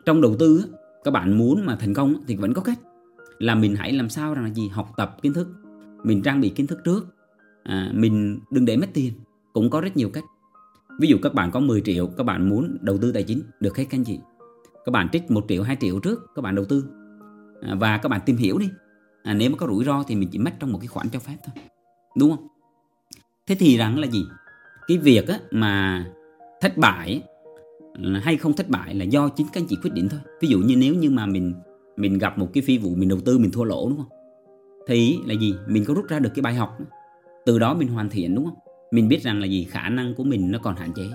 trong 0.06 0.22
đầu 0.22 0.36
tư 0.40 0.66
các 1.04 1.12
bạn 1.12 1.38
muốn 1.38 1.66
mà 1.66 1.76
thành 1.76 1.94
công 1.94 2.16
thì 2.28 2.36
vẫn 2.36 2.54
có 2.54 2.62
cách. 2.62 2.80
Là 3.40 3.56
mình 3.56 3.76
hãy 3.76 3.94
làm 3.94 4.10
sao 4.10 4.34
rằng 4.34 4.44
là 4.44 4.50
gì? 4.50 4.68
Học 4.68 4.90
tập 4.98 5.18
kiến 5.22 5.34
thức. 5.34 5.48
Mình 6.04 6.22
trang 6.22 6.42
bị 6.42 6.50
kiến 6.50 6.68
thức 6.68 6.80
trước. 6.86 7.16
À, 7.64 7.92
mình 7.94 8.40
đừng 8.52 8.66
để 8.66 8.78
mất 8.78 8.88
tiền. 8.94 9.14
Cũng 9.54 9.70
có 9.70 9.82
rất 9.82 9.98
nhiều 9.98 10.10
cách. 10.10 10.24
Ví 11.00 11.08
dụ 11.08 11.18
các 11.22 11.34
bạn 11.34 11.52
có 11.52 11.60
10 11.60 11.82
triệu 11.82 12.08
các 12.08 12.24
bạn 12.24 12.50
muốn 12.50 12.78
đầu 12.82 12.98
tư 12.98 13.12
tài 13.12 13.24
chính 13.24 13.42
được 13.60 13.78
hết 13.78 13.86
các 13.90 13.98
anh 13.98 14.04
chị. 14.04 14.20
Các 14.86 14.92
bạn 14.92 15.10
trích 15.10 15.32
1 15.32 15.46
triệu 15.48 15.64
2 15.64 15.78
triệu 15.80 16.00
trước 16.00 16.20
các 16.36 16.42
bạn 16.42 16.56
đầu 16.56 16.66
tư. 16.66 16.86
À, 17.62 17.76
và 17.76 17.98
các 17.98 18.10
bạn 18.10 18.22
tìm 18.26 18.38
hiểu 18.38 18.58
đi. 18.58 18.70
À, 19.24 19.34
nếu 19.34 19.50
mà 19.50 19.58
có 19.58 19.68
rủi 19.68 19.86
ro 19.86 20.04
thì 20.08 20.16
mình 20.16 20.30
chỉ 20.32 20.40
mất 20.40 20.54
trong 20.60 20.72
một 20.72 20.80
cái 20.82 20.88
khoản 20.88 21.10
cho 21.10 21.20
phép 21.20 21.38
thôi. 21.46 21.64
Đúng 22.18 22.30
không? 22.36 22.48
Thế 23.48 23.56
thì 23.60 23.78
rằng 23.78 24.00
là 24.00 24.08
gì? 24.08 24.26
Cái 24.88 24.98
việc 24.98 25.28
á, 25.28 25.40
mà 25.52 26.06
thất 26.62 26.78
bại 26.78 27.24
hay 28.22 28.38
không 28.38 28.54
thất 28.54 28.70
bại 28.70 28.96
là 28.96 29.06
do 29.06 29.30
chính 29.30 29.48
các 29.54 29.62
anh 29.62 29.68
chị 29.70 29.78
quyết 29.84 29.94
định 29.94 30.10
thôi. 30.10 30.20
Ví 30.42 30.48
dụ 30.48 30.60
như 30.60 30.76
nếu 30.76 30.96
như 30.96 31.10
mà 31.10 31.26
mình 31.26 31.54
mình 31.98 32.18
gặp 32.18 32.38
một 32.38 32.50
cái 32.54 32.64
phi 32.64 32.78
vụ 32.78 32.96
mình 32.96 33.10
đầu 33.10 33.20
tư 33.26 33.38
mình 33.38 33.52
thua 33.52 33.64
lỗ 33.64 33.90
đúng 33.90 33.98
không? 33.98 34.10
Thì 34.88 35.20
là 35.26 35.34
gì? 35.34 35.54
Mình 35.68 35.86
có 35.86 35.94
rút 35.94 36.08
ra 36.08 36.20
được 36.20 36.30
cái 36.36 36.42
bài 36.42 36.54
học. 36.54 36.78
Từ 37.46 37.60
đó 37.60 37.74
mình 37.74 37.88
hoàn 37.88 38.10
thiện 38.10 38.36
đúng 38.36 38.46
không? 38.46 38.58
Mình 38.92 39.08
biết 39.08 39.24
rằng 39.24 39.40
là 39.40 39.46
gì? 39.46 39.64
Khả 39.64 39.90
năng 39.90 40.16
của 40.16 40.24
mình 40.24 40.52
nó 40.52 40.60
còn 40.60 40.76
hạn 40.76 40.94
chế. 40.94 41.10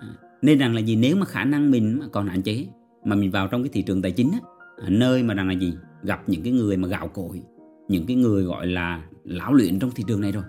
À, 0.00 0.08
nên 0.42 0.58
rằng 0.58 0.74
là 0.74 0.80
gì? 0.80 0.96
Nếu 0.96 1.16
mà 1.16 1.26
khả 1.26 1.44
năng 1.44 1.70
mình 1.70 1.98
mà 2.00 2.06
còn 2.12 2.26
hạn 2.26 2.42
chế 2.42 2.66
mà 3.04 3.16
mình 3.16 3.30
vào 3.30 3.48
trong 3.48 3.62
cái 3.62 3.70
thị 3.72 3.82
trường 3.82 4.02
tài 4.02 4.12
chính 4.12 4.32
á, 4.32 4.38
à, 4.84 4.88
nơi 4.88 5.22
mà 5.22 5.34
rằng 5.34 5.48
là 5.48 5.54
gì? 5.54 5.74
Gặp 6.02 6.28
những 6.28 6.42
cái 6.42 6.52
người 6.52 6.76
mà 6.76 6.88
gạo 6.88 7.08
cội 7.08 7.42
những 7.88 8.06
cái 8.06 8.16
người 8.16 8.44
gọi 8.44 8.66
là 8.66 9.04
lão 9.24 9.54
luyện 9.54 9.78
trong 9.78 9.90
thị 9.94 10.04
trường 10.06 10.20
này 10.20 10.32
rồi 10.32 10.44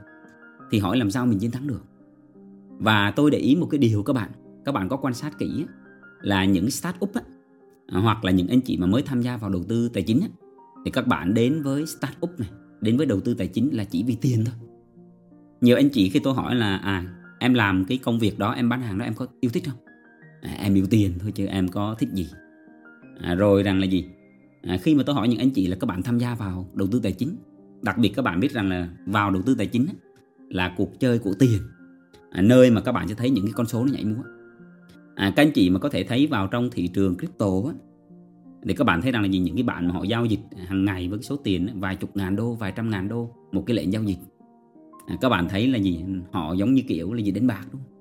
thì 0.71 0.79
hỏi 0.79 0.97
làm 0.97 1.11
sao 1.11 1.25
mình 1.25 1.39
chiến 1.39 1.51
thắng 1.51 1.67
được? 1.67 1.83
Và 2.77 3.11
tôi 3.15 3.31
để 3.31 3.37
ý 3.37 3.55
một 3.55 3.67
cái 3.71 3.77
điều 3.77 4.03
các 4.03 4.13
bạn 4.13 4.31
các 4.65 4.71
bạn 4.71 4.89
có 4.89 4.97
quan 4.97 5.13
sát 5.13 5.39
kỹ 5.39 5.65
là 6.21 6.45
những 6.45 6.71
start 6.71 6.95
up 6.99 7.11
à, 7.87 7.99
hoặc 7.99 8.25
là 8.25 8.31
những 8.31 8.47
anh 8.47 8.61
chị 8.61 8.77
mà 8.77 8.87
mới 8.87 9.01
tham 9.01 9.21
gia 9.21 9.37
vào 9.37 9.49
đầu 9.49 9.63
tư 9.63 9.89
tài 9.89 10.03
chính 10.03 10.21
thì 10.85 10.91
các 10.91 11.07
bạn 11.07 11.33
đến 11.33 11.61
với 11.61 11.85
start 11.85 12.13
up 12.25 12.39
này 12.39 12.49
đến 12.81 12.97
với 12.97 13.05
đầu 13.05 13.19
tư 13.19 13.33
tài 13.33 13.47
chính 13.47 13.69
là 13.75 13.83
chỉ 13.83 14.03
vì 14.03 14.17
tiền 14.21 14.45
thôi. 14.45 14.55
Nhiều 15.61 15.75
anh 15.75 15.89
chị 15.89 16.09
khi 16.09 16.19
tôi 16.19 16.33
hỏi 16.33 16.55
là 16.55 16.77
à 16.77 17.05
em 17.39 17.53
làm 17.53 17.85
cái 17.85 17.97
công 17.97 18.19
việc 18.19 18.39
đó 18.39 18.51
em 18.51 18.69
bán 18.69 18.81
hàng 18.81 18.97
đó 18.97 19.05
em 19.05 19.13
có 19.13 19.27
yêu 19.39 19.51
thích 19.53 19.63
không? 19.65 19.77
À, 20.41 20.51
em 20.57 20.73
yêu 20.73 20.85
tiền 20.89 21.13
thôi 21.19 21.31
chứ 21.35 21.45
em 21.45 21.67
có 21.67 21.95
thích 21.99 22.09
gì. 22.13 22.29
À, 23.21 23.35
rồi 23.35 23.63
rằng 23.63 23.79
là 23.79 23.85
gì? 23.85 24.05
À, 24.61 24.77
khi 24.81 24.95
mà 24.95 25.03
tôi 25.05 25.15
hỏi 25.15 25.27
những 25.27 25.39
anh 25.39 25.49
chị 25.49 25.67
là 25.67 25.77
các 25.79 25.85
bạn 25.85 26.03
tham 26.03 26.17
gia 26.17 26.35
vào 26.35 26.69
đầu 26.73 26.87
tư 26.91 26.99
tài 27.03 27.11
chính 27.11 27.37
đặc 27.81 27.97
biệt 27.97 28.09
các 28.15 28.21
bạn 28.21 28.39
biết 28.39 28.51
rằng 28.51 28.69
là 28.69 28.89
vào 29.05 29.31
đầu 29.31 29.41
tư 29.41 29.55
tài 29.55 29.67
chính 29.67 29.87
là 30.49 30.73
cuộc 30.77 30.99
chơi 30.99 31.19
của 31.19 31.33
tiền 31.39 31.59
à, 32.31 32.41
nơi 32.41 32.71
mà 32.71 32.81
các 32.81 32.91
bạn 32.91 33.07
sẽ 33.07 33.15
thấy 33.15 33.29
những 33.29 33.45
cái 33.45 33.53
con 33.55 33.67
số 33.67 33.85
nó 33.85 33.91
nhảy 33.91 34.05
múa 34.05 34.23
à, 35.15 35.33
các 35.35 35.43
anh 35.43 35.51
chị 35.51 35.69
mà 35.69 35.79
có 35.79 35.89
thể 35.89 36.03
thấy 36.03 36.27
vào 36.27 36.47
trong 36.47 36.69
thị 36.71 36.87
trường 36.87 37.17
crypto 37.17 37.47
á, 37.67 37.73
thì 38.67 38.73
các 38.73 38.83
bạn 38.83 39.01
thấy 39.01 39.11
rằng 39.11 39.21
là 39.21 39.27
gì 39.27 39.39
những 39.39 39.55
cái 39.55 39.63
bạn 39.63 39.87
mà 39.87 39.93
họ 39.93 40.03
giao 40.03 40.25
dịch 40.25 40.39
hàng 40.67 40.85
ngày 40.85 41.07
với 41.07 41.19
số 41.21 41.35
tiền 41.35 41.69
vài 41.75 41.95
chục 41.95 42.09
ngàn 42.15 42.35
đô 42.35 42.53
vài 42.53 42.73
trăm 42.75 42.89
ngàn 42.89 43.07
đô 43.07 43.29
một 43.51 43.63
cái 43.65 43.75
lệnh 43.75 43.93
giao 43.93 44.03
dịch. 44.03 44.17
À, 45.07 45.17
các 45.21 45.29
bạn 45.29 45.47
thấy 45.49 45.67
là 45.67 45.77
gì? 45.77 46.03
Họ 46.31 46.53
giống 46.53 46.73
như 46.73 46.81
kiểu 46.87 47.13
là 47.13 47.21
gì? 47.21 47.31
Đánh 47.31 47.47
bạc 47.47 47.65
đúng 47.71 47.81
không? 47.81 47.91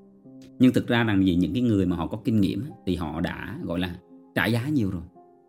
Nhưng 0.59 0.73
thực 0.73 0.87
ra 0.87 1.05
rằng 1.05 1.27
gì? 1.27 1.35
Những 1.35 1.53
cái 1.53 1.63
người 1.63 1.87
mà 1.87 1.97
họ 1.97 2.07
có 2.07 2.19
kinh 2.25 2.41
nghiệm 2.41 2.65
thì 2.87 2.97
họ 2.97 3.21
đã 3.21 3.59
gọi 3.63 3.79
là 3.79 3.97
trả 4.35 4.47
giá 4.47 4.69
nhiều 4.69 4.91
rồi. 4.91 5.03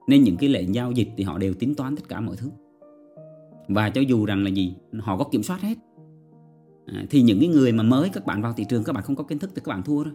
Nên 0.07 0.23
những 0.23 0.37
cái 0.37 0.49
lệnh 0.49 0.75
giao 0.75 0.91
dịch 0.91 1.09
thì 1.17 1.23
họ 1.23 1.37
đều 1.37 1.53
tính 1.53 1.75
toán 1.75 1.95
tất 1.95 2.09
cả 2.09 2.21
mọi 2.21 2.35
thứ. 2.35 2.49
Và 3.67 3.89
cho 3.89 4.01
dù 4.01 4.25
rằng 4.25 4.43
là 4.43 4.49
gì? 4.49 4.75
Họ 4.99 5.17
có 5.17 5.23
kiểm 5.31 5.43
soát 5.43 5.61
hết. 5.61 5.77
À, 6.85 7.05
thì 7.09 7.21
những 7.21 7.39
cái 7.39 7.49
người 7.49 7.71
mà 7.71 7.83
mới 7.83 8.09
các 8.09 8.25
bạn 8.25 8.41
vào 8.41 8.53
thị 8.53 8.65
trường 8.69 8.83
các 8.83 8.93
bạn 8.93 9.03
không 9.03 9.15
có 9.15 9.23
kiến 9.23 9.39
thức 9.39 9.51
thì 9.55 9.61
các 9.65 9.69
bạn 9.69 9.83
thua 9.83 10.03
rồi 10.03 10.13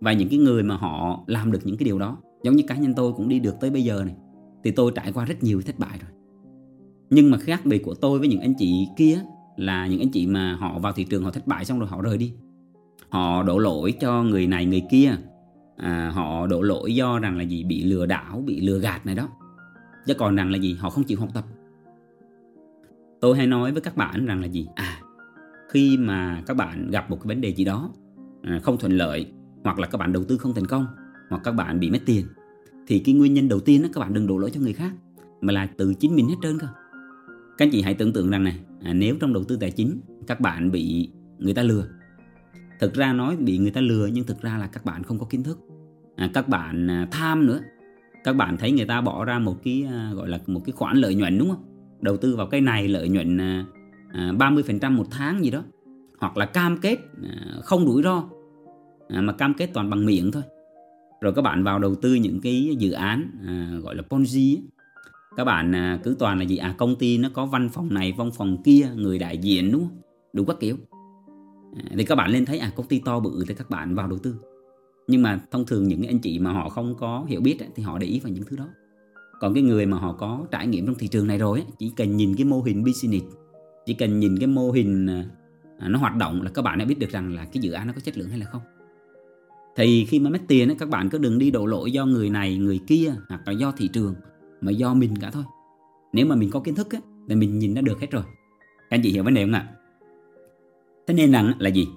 và 0.00 0.12
những 0.12 0.28
cái 0.28 0.38
người 0.38 0.62
mà 0.62 0.76
họ 0.76 1.24
làm 1.26 1.52
được 1.52 1.60
những 1.64 1.76
cái 1.76 1.84
điều 1.84 1.98
đó 1.98 2.18
giống 2.42 2.56
như 2.56 2.64
cá 2.68 2.76
nhân 2.76 2.94
tôi 2.94 3.12
cũng 3.12 3.28
đi 3.28 3.38
được 3.38 3.54
tới 3.60 3.70
bây 3.70 3.84
giờ 3.84 4.02
này 4.04 4.14
thì 4.64 4.70
tôi 4.70 4.92
trải 4.94 5.12
qua 5.12 5.24
rất 5.24 5.42
nhiều 5.42 5.62
thất 5.62 5.78
bại 5.78 5.98
rồi. 6.02 6.10
Nhưng 7.10 7.30
mà 7.30 7.38
khác 7.38 7.66
biệt 7.66 7.78
của 7.78 7.94
tôi 7.94 8.18
với 8.18 8.28
những 8.28 8.40
anh 8.40 8.54
chị 8.58 8.88
kia 8.96 9.20
là 9.56 9.86
những 9.86 10.00
anh 10.00 10.08
chị 10.08 10.26
mà 10.26 10.54
họ 10.54 10.78
vào 10.78 10.92
thị 10.92 11.04
trường 11.04 11.24
họ 11.24 11.30
thất 11.30 11.46
bại 11.46 11.64
xong 11.64 11.78
rồi 11.78 11.88
họ 11.88 12.02
rời 12.02 12.18
đi. 12.18 12.32
Họ 13.08 13.42
đổ 13.42 13.58
lỗi 13.58 13.94
cho 14.00 14.22
người 14.22 14.46
này 14.46 14.66
người 14.66 14.82
kia. 14.90 15.10
À, 15.76 16.10
họ 16.14 16.46
đổ 16.46 16.62
lỗi 16.62 16.94
do 16.94 17.18
rằng 17.18 17.36
là 17.36 17.42
gì? 17.42 17.64
Bị 17.64 17.84
lừa 17.84 18.06
đảo 18.06 18.42
bị 18.46 18.60
lừa 18.60 18.78
gạt 18.78 19.06
này 19.06 19.14
đó. 19.14 19.28
Chứ 20.06 20.14
còn 20.14 20.36
rằng 20.36 20.50
là 20.50 20.58
gì? 20.58 20.74
Họ 20.74 20.90
không 20.90 21.04
chịu 21.04 21.20
học 21.20 21.28
tập. 21.34 21.44
Tôi 23.20 23.36
hay 23.36 23.46
nói 23.46 23.72
với 23.72 23.80
các 23.80 23.96
bạn 23.96 24.26
rằng 24.26 24.40
là 24.40 24.46
gì? 24.46 24.66
À 24.74 25.00
khi 25.70 25.96
mà 25.96 26.42
các 26.46 26.56
bạn 26.56 26.90
gặp 26.90 27.10
một 27.10 27.16
cái 27.16 27.28
vấn 27.28 27.40
đề 27.40 27.54
gì 27.54 27.64
đó 27.64 27.90
à, 28.42 28.60
không 28.62 28.78
thuận 28.78 28.92
lợi 28.92 29.32
hoặc 29.64 29.78
là 29.78 29.86
các 29.86 29.98
bạn 29.98 30.12
đầu 30.12 30.24
tư 30.24 30.38
không 30.38 30.54
thành 30.54 30.66
công 30.66 30.86
hoặc 31.30 31.42
các 31.44 31.52
bạn 31.52 31.80
bị 31.80 31.90
mất 31.90 32.00
tiền 32.06 32.26
thì 32.86 32.98
cái 32.98 33.14
nguyên 33.14 33.34
nhân 33.34 33.48
đầu 33.48 33.60
tiên 33.60 33.82
đó, 33.82 33.88
các 33.92 34.00
bạn 34.00 34.14
đừng 34.14 34.26
đổ 34.26 34.38
lỗi 34.38 34.50
cho 34.50 34.60
người 34.60 34.72
khác 34.72 34.92
mà 35.40 35.52
là 35.52 35.68
từ 35.76 35.94
chính 35.94 36.16
mình 36.16 36.28
hết 36.28 36.36
trơn 36.42 36.58
cơ. 36.58 36.66
Các 37.58 37.66
anh 37.66 37.70
chị 37.70 37.82
hãy 37.82 37.94
tưởng 37.94 38.12
tượng 38.12 38.30
rằng 38.30 38.44
này 38.44 38.60
à, 38.82 38.92
nếu 38.92 39.16
trong 39.20 39.32
đầu 39.32 39.44
tư 39.44 39.56
tài 39.60 39.70
chính 39.70 40.00
các 40.26 40.40
bạn 40.40 40.70
bị 40.70 41.10
người 41.38 41.54
ta 41.54 41.62
lừa 41.62 41.86
thực 42.80 42.94
ra 42.94 43.12
nói 43.12 43.36
bị 43.36 43.58
người 43.58 43.70
ta 43.70 43.80
lừa 43.80 44.06
nhưng 44.06 44.24
thực 44.24 44.42
ra 44.42 44.58
là 44.58 44.66
các 44.66 44.84
bạn 44.84 45.02
không 45.02 45.18
có 45.18 45.26
kiến 45.26 45.42
thức 45.42 45.58
à, 46.16 46.30
các 46.34 46.48
bạn 46.48 46.90
à, 46.90 47.08
tham 47.10 47.46
nữa. 47.46 47.60
Các 48.24 48.32
bạn 48.32 48.56
thấy 48.56 48.72
người 48.72 48.86
ta 48.86 49.00
bỏ 49.00 49.24
ra 49.24 49.38
một 49.38 49.56
cái 49.64 49.86
à, 49.88 50.12
gọi 50.14 50.28
là 50.28 50.38
một 50.46 50.60
cái 50.64 50.72
khoản 50.72 50.96
lợi 50.96 51.14
nhuận 51.14 51.38
đúng 51.38 51.50
không? 51.50 51.64
Đầu 52.00 52.16
tư 52.16 52.36
vào 52.36 52.46
cái 52.46 52.60
này 52.60 52.88
lợi 52.88 53.08
nhuận 53.08 53.40
à, 53.40 53.64
à, 54.12 54.32
30% 54.38 54.92
một 54.92 55.06
tháng 55.10 55.44
gì 55.44 55.50
đó 55.50 55.62
hoặc 56.18 56.36
là 56.36 56.46
cam 56.46 56.78
kết 56.78 56.98
à, 57.22 57.60
không 57.62 57.86
rủi 57.86 58.02
ro 58.02 58.28
à, 59.12 59.20
mà 59.20 59.32
cam 59.32 59.54
kết 59.54 59.70
toàn 59.74 59.90
bằng 59.90 60.06
miệng 60.06 60.32
thôi. 60.32 60.42
Rồi 61.20 61.32
các 61.36 61.42
bạn 61.42 61.64
vào 61.64 61.78
đầu 61.78 61.94
tư 61.94 62.14
những 62.14 62.40
cái 62.40 62.76
dự 62.78 62.90
án 62.90 63.30
à, 63.46 63.78
gọi 63.82 63.94
là 63.96 64.02
Ponzi 64.08 64.56
ấy. 64.56 64.62
các 65.36 65.44
bạn 65.44 65.74
à, 65.74 66.00
cứ 66.02 66.16
toàn 66.18 66.38
là 66.38 66.44
gì? 66.44 66.56
À 66.56 66.74
công 66.78 66.96
ty 66.96 67.18
nó 67.18 67.28
có 67.32 67.46
văn 67.46 67.68
phòng 67.68 67.94
này 67.94 68.14
văn 68.18 68.30
phòng 68.34 68.62
kia 68.62 68.88
người 68.96 69.18
đại 69.18 69.38
diện 69.38 69.72
đúng 69.72 69.82
không? 69.82 69.98
Đủ 70.32 70.44
các 70.44 70.56
kiểu. 70.60 70.76
À, 71.76 71.82
thì 71.96 72.04
các 72.04 72.14
bạn 72.14 72.30
lên 72.30 72.44
thấy 72.44 72.58
à 72.58 72.72
công 72.76 72.86
ty 72.86 72.98
to 72.98 73.20
bự 73.20 73.44
thì 73.48 73.54
các 73.54 73.70
bạn 73.70 73.94
vào 73.94 74.08
đầu 74.08 74.18
tư. 74.18 74.36
Nhưng 75.08 75.22
mà 75.22 75.40
thông 75.50 75.66
thường 75.66 75.88
những 75.88 76.02
anh 76.02 76.18
chị 76.18 76.38
mà 76.38 76.52
họ 76.52 76.68
không 76.68 76.94
có 76.94 77.24
hiểu 77.28 77.40
biết 77.40 77.58
ấy, 77.58 77.68
thì 77.74 77.82
họ 77.82 77.98
để 77.98 78.06
ý 78.06 78.20
vào 78.20 78.32
những 78.32 78.44
thứ 78.44 78.56
đó. 78.56 78.68
Còn 79.40 79.54
cái 79.54 79.62
người 79.62 79.86
mà 79.86 79.98
họ 79.98 80.12
có 80.12 80.46
trải 80.50 80.66
nghiệm 80.66 80.86
trong 80.86 80.94
thị 80.94 81.08
trường 81.08 81.26
này 81.26 81.38
rồi 81.38 81.58
ấy, 81.58 81.66
chỉ 81.78 81.92
cần 81.96 82.16
nhìn 82.16 82.36
cái 82.36 82.44
mô 82.44 82.62
hình 82.62 82.84
business 82.84 83.26
chỉ 83.86 83.94
cần 83.94 84.20
nhìn 84.20 84.38
cái 84.38 84.46
mô 84.46 84.70
hình 84.70 85.06
à, 85.06 85.24
à, 85.78 85.88
nó 85.88 85.98
hoạt 85.98 86.16
động 86.16 86.42
là 86.42 86.50
các 86.50 86.62
bạn 86.62 86.78
đã 86.78 86.84
biết 86.84 86.98
được 86.98 87.10
rằng 87.10 87.34
là 87.34 87.44
cái 87.44 87.60
dự 87.60 87.72
án 87.72 87.86
nó 87.86 87.92
có 87.92 88.00
chất 88.00 88.18
lượng 88.18 88.28
hay 88.28 88.38
là 88.38 88.46
không 88.46 88.62
thì 89.76 90.04
khi 90.04 90.20
mà 90.20 90.30
mất 90.30 90.38
tiền 90.48 90.70
ấy, 90.70 90.76
các 90.78 90.88
bạn 90.88 91.08
cứ 91.10 91.18
đừng 91.18 91.38
đi 91.38 91.50
đổ 91.50 91.66
lỗi 91.66 91.92
do 91.92 92.06
người 92.06 92.30
này 92.30 92.56
người 92.56 92.80
kia 92.86 93.14
hoặc 93.28 93.40
là 93.46 93.52
do 93.52 93.72
thị 93.76 93.88
trường 93.88 94.14
mà 94.60 94.72
do 94.72 94.94
mình 94.94 95.18
cả 95.20 95.30
thôi. 95.30 95.44
Nếu 96.12 96.26
mà 96.26 96.36
mình 96.36 96.50
có 96.50 96.60
kiến 96.60 96.74
thức 96.74 96.94
ấy, 96.94 97.00
thì 97.28 97.34
mình 97.34 97.58
nhìn 97.58 97.74
nó 97.74 97.80
được 97.80 98.00
hết 98.00 98.10
rồi. 98.10 98.22
Các 98.78 98.96
anh 98.96 99.00
chị 99.02 99.12
hiểu 99.12 99.24
vấn 99.24 99.34
đề 99.34 99.44
không 99.44 99.52
ạ? 99.52 99.68
Thế 101.06 101.14
nên 101.14 101.32
rằng 101.32 101.52
là 101.58 101.70
gì? 101.70 101.88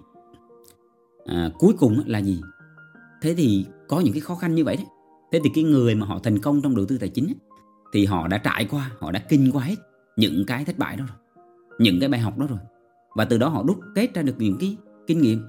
À, 1.25 1.51
cuối 1.59 1.73
cùng 1.79 2.03
là 2.05 2.19
gì? 2.19 2.41
Thế 3.21 3.33
thì 3.37 3.65
có 3.87 3.99
những 3.99 4.13
cái 4.13 4.21
khó 4.21 4.35
khăn 4.35 4.55
như 4.55 4.63
vậy 4.63 4.75
đấy. 4.75 4.85
Thế 5.31 5.39
thì 5.43 5.49
cái 5.55 5.63
người 5.63 5.95
mà 5.95 6.05
họ 6.05 6.19
thành 6.19 6.39
công 6.39 6.61
trong 6.61 6.75
đầu 6.75 6.85
tư 6.85 6.97
tài 6.97 7.09
chính 7.09 7.27
ấy, 7.27 7.35
thì 7.93 8.05
họ 8.05 8.27
đã 8.27 8.37
trải 8.37 8.65
qua 8.65 8.91
họ 8.99 9.11
đã 9.11 9.19
kinh 9.29 9.51
qua 9.53 9.63
hết 9.63 9.75
những 10.17 10.43
cái 10.47 10.65
thất 10.65 10.77
bại 10.77 10.97
đó 10.97 11.03
rồi 11.07 11.17
những 11.79 11.99
cái 11.99 12.09
bài 12.09 12.21
học 12.21 12.37
đó 12.37 12.47
rồi. 12.49 12.59
Và 13.15 13.25
từ 13.25 13.37
đó 13.37 13.49
họ 13.49 13.63
đúc 13.63 13.79
kết 13.95 14.13
ra 14.13 14.21
được 14.21 14.35
những 14.37 14.57
cái 14.59 14.77
kinh 15.07 15.21
nghiệm. 15.21 15.41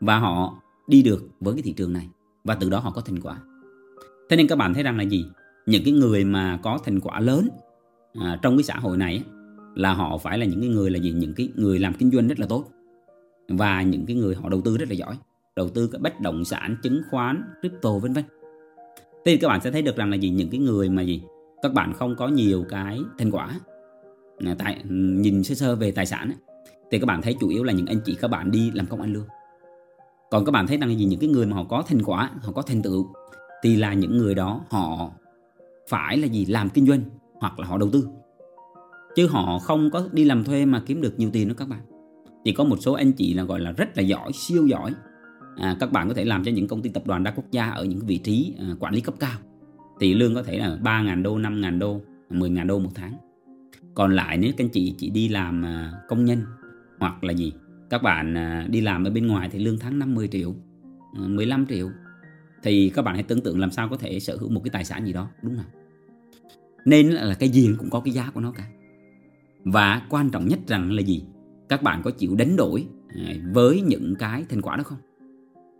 Và 0.00 0.18
họ 0.18 0.62
đi 0.88 1.02
được 1.02 1.28
với 1.40 1.54
cái 1.54 1.62
thị 1.62 1.72
trường 1.72 1.92
này 1.92 2.08
và 2.44 2.54
từ 2.54 2.70
đó 2.70 2.78
họ 2.78 2.90
có 2.90 3.00
thành 3.00 3.20
quả. 3.20 3.38
Thế 4.30 4.36
nên 4.36 4.46
các 4.46 4.56
bạn 4.56 4.74
thấy 4.74 4.82
rằng 4.82 4.96
là 4.96 5.02
gì? 5.02 5.26
Những 5.66 5.82
cái 5.84 5.92
người 5.92 6.24
mà 6.24 6.60
có 6.62 6.78
thành 6.84 7.00
quả 7.00 7.20
lớn 7.20 7.48
à, 8.20 8.38
trong 8.42 8.56
cái 8.56 8.62
xã 8.62 8.76
hội 8.76 8.96
này 8.96 9.22
là 9.74 9.94
họ 9.94 10.18
phải 10.18 10.38
là 10.38 10.46
những 10.46 10.60
cái 10.60 10.68
người 10.68 10.90
là 10.90 10.98
gì? 10.98 11.12
Những 11.12 11.34
cái 11.34 11.48
người 11.56 11.78
làm 11.78 11.94
kinh 11.94 12.10
doanh 12.10 12.28
rất 12.28 12.40
là 12.40 12.46
tốt 12.46 12.64
và 13.48 13.82
những 13.82 14.06
cái 14.06 14.16
người 14.16 14.34
họ 14.34 14.48
đầu 14.48 14.60
tư 14.60 14.76
rất 14.76 14.88
là 14.88 14.94
giỏi 14.94 15.16
đầu 15.56 15.68
tư 15.68 15.88
các 15.92 16.00
bất 16.00 16.20
động 16.20 16.44
sản 16.44 16.76
chứng 16.82 17.02
khoán 17.10 17.42
crypto 17.60 17.98
vân 17.98 18.12
vân. 18.12 18.24
Thì 19.24 19.36
các 19.36 19.48
bạn 19.48 19.60
sẽ 19.60 19.70
thấy 19.70 19.82
được 19.82 19.96
rằng 19.96 20.10
là 20.10 20.16
gì? 20.16 20.30
Những 20.30 20.50
cái 20.50 20.60
người 20.60 20.88
mà 20.88 21.02
gì? 21.02 21.22
Các 21.62 21.72
bạn 21.72 21.92
không 21.92 22.16
có 22.16 22.28
nhiều 22.28 22.64
cái 22.68 23.00
thành 23.18 23.30
quả 23.30 23.60
à, 24.46 24.56
tại 24.58 24.82
nhìn 24.88 25.44
sơ 25.44 25.54
sơ 25.54 25.76
về 25.76 25.90
tài 25.90 26.06
sản 26.06 26.28
ấy, 26.28 26.36
thì 26.90 26.98
các 26.98 27.06
bạn 27.06 27.22
thấy 27.22 27.36
chủ 27.40 27.48
yếu 27.48 27.64
là 27.64 27.72
những 27.72 27.86
anh 27.86 28.00
chị 28.04 28.16
các 28.20 28.28
bạn 28.28 28.50
đi 28.50 28.70
làm 28.74 28.86
công 28.86 29.00
ăn 29.00 29.12
lương 29.12 29.26
còn 30.30 30.44
các 30.44 30.52
bạn 30.52 30.66
thấy 30.66 30.78
rằng 30.78 30.88
là 30.88 30.94
gì? 30.94 31.04
Những 31.04 31.20
cái 31.20 31.30
người 31.30 31.46
mà 31.46 31.56
họ 31.56 31.64
có 31.64 31.82
thành 31.86 32.02
quả 32.02 32.30
họ 32.42 32.52
có 32.52 32.62
thành 32.62 32.82
tựu 32.82 33.06
thì 33.62 33.76
là 33.76 33.94
những 33.94 34.18
người 34.18 34.34
đó 34.34 34.64
họ 34.70 35.10
phải 35.88 36.16
là 36.16 36.26
gì? 36.26 36.44
Làm 36.44 36.68
kinh 36.68 36.86
doanh 36.86 37.00
hoặc 37.34 37.58
là 37.58 37.66
họ 37.66 37.78
đầu 37.78 37.90
tư. 37.92 38.08
Chứ 39.16 39.26
họ 39.26 39.58
không 39.58 39.90
có 39.90 40.08
đi 40.12 40.24
làm 40.24 40.44
thuê 40.44 40.64
mà 40.64 40.82
kiếm 40.86 41.00
được 41.00 41.18
nhiều 41.18 41.30
tiền 41.32 41.48
đó 41.48 41.54
các 41.58 41.68
bạn. 41.68 41.80
Chỉ 42.44 42.52
có 42.52 42.64
một 42.64 42.76
số 42.80 42.92
anh 42.92 43.12
chị 43.12 43.34
là 43.34 43.42
gọi 43.42 43.60
là 43.60 43.72
rất 43.72 43.96
là 43.96 44.02
giỏi 44.02 44.32
siêu 44.32 44.66
giỏi. 44.66 44.94
À, 45.56 45.76
các 45.80 45.92
bạn 45.92 46.08
có 46.08 46.14
thể 46.14 46.24
làm 46.24 46.44
cho 46.44 46.50
những 46.50 46.68
công 46.68 46.82
ty 46.82 46.90
tập 46.90 47.02
đoàn 47.06 47.24
đa 47.24 47.30
quốc 47.30 47.44
gia 47.50 47.70
ở 47.70 47.84
những 47.84 48.00
vị 48.06 48.18
trí 48.18 48.54
à, 48.58 48.74
quản 48.80 48.94
lý 48.94 49.00
cấp 49.00 49.14
cao. 49.20 49.38
Thì 50.00 50.14
lương 50.14 50.34
có 50.34 50.42
thể 50.42 50.58
là 50.58 50.78
3.000 50.82 51.22
đô 51.22 51.38
5.000 51.38 51.78
đô 51.78 52.00
10.000 52.30 52.66
đô 52.66 52.78
một 52.78 52.90
tháng. 52.94 53.14
Còn 53.94 54.16
lại 54.16 54.38
nếu 54.38 54.52
các 54.56 54.64
anh 54.64 54.70
chị 54.70 54.94
chỉ 54.98 55.10
đi 55.10 55.28
làm 55.28 55.64
à, 55.64 55.92
công 56.08 56.24
nhân 56.24 56.42
hoặc 56.98 57.24
là 57.24 57.32
gì? 57.32 57.52
Các 57.90 58.02
bạn 58.02 58.34
à, 58.36 58.66
đi 58.70 58.80
làm 58.80 59.04
ở 59.04 59.10
bên 59.10 59.26
ngoài 59.26 59.48
thì 59.52 59.58
lương 59.58 59.78
tháng 59.78 59.98
50 59.98 60.28
triệu 60.32 60.54
ờ, 61.14 61.28
15 61.28 61.66
triệu. 61.66 61.90
Thì 62.62 62.90
các 62.94 63.02
bạn 63.02 63.14
hãy 63.14 63.22
tưởng 63.22 63.40
tượng 63.40 63.60
làm 63.60 63.70
sao 63.70 63.88
có 63.88 63.96
thể 63.96 64.20
sở 64.20 64.36
hữu 64.36 64.48
một 64.48 64.60
cái 64.64 64.70
tài 64.70 64.84
sản 64.84 65.06
gì 65.06 65.12
đó, 65.12 65.30
đúng 65.42 65.56
không 65.56 65.78
nên 66.88 67.08
là 67.08 67.34
cái 67.34 67.48
gì 67.48 67.74
cũng 67.78 67.90
có 67.90 68.00
cái 68.00 68.14
giá 68.14 68.30
của 68.34 68.40
nó 68.40 68.52
cả. 68.52 68.66
Và 69.64 70.02
quan 70.08 70.30
trọng 70.30 70.48
nhất 70.48 70.58
rằng 70.66 70.92
là 70.92 71.02
gì? 71.02 71.24
Các 71.68 71.82
bạn 71.82 72.02
có 72.04 72.10
chịu 72.10 72.34
đánh 72.34 72.56
đổi 72.56 72.86
à, 73.08 73.34
với 73.52 73.80
những 73.80 74.14
cái 74.18 74.44
thành 74.48 74.62
quả 74.62 74.76
đó 74.76 74.82
không? 74.82 74.98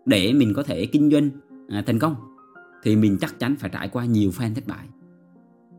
Để 0.06 0.32
mình 0.32 0.52
có 0.54 0.62
thể 0.62 0.86
kinh 0.86 1.10
doanh 1.10 1.30
à, 1.68 1.82
thành 1.86 1.98
công, 1.98 2.14
thì 2.82 2.96
mình 2.96 3.16
chắc 3.20 3.38
chắn 3.38 3.56
phải 3.56 3.70
trải 3.70 3.88
qua 3.88 4.04
nhiều 4.04 4.30
phen 4.30 4.54
thất 4.54 4.66
bại. 4.66 4.86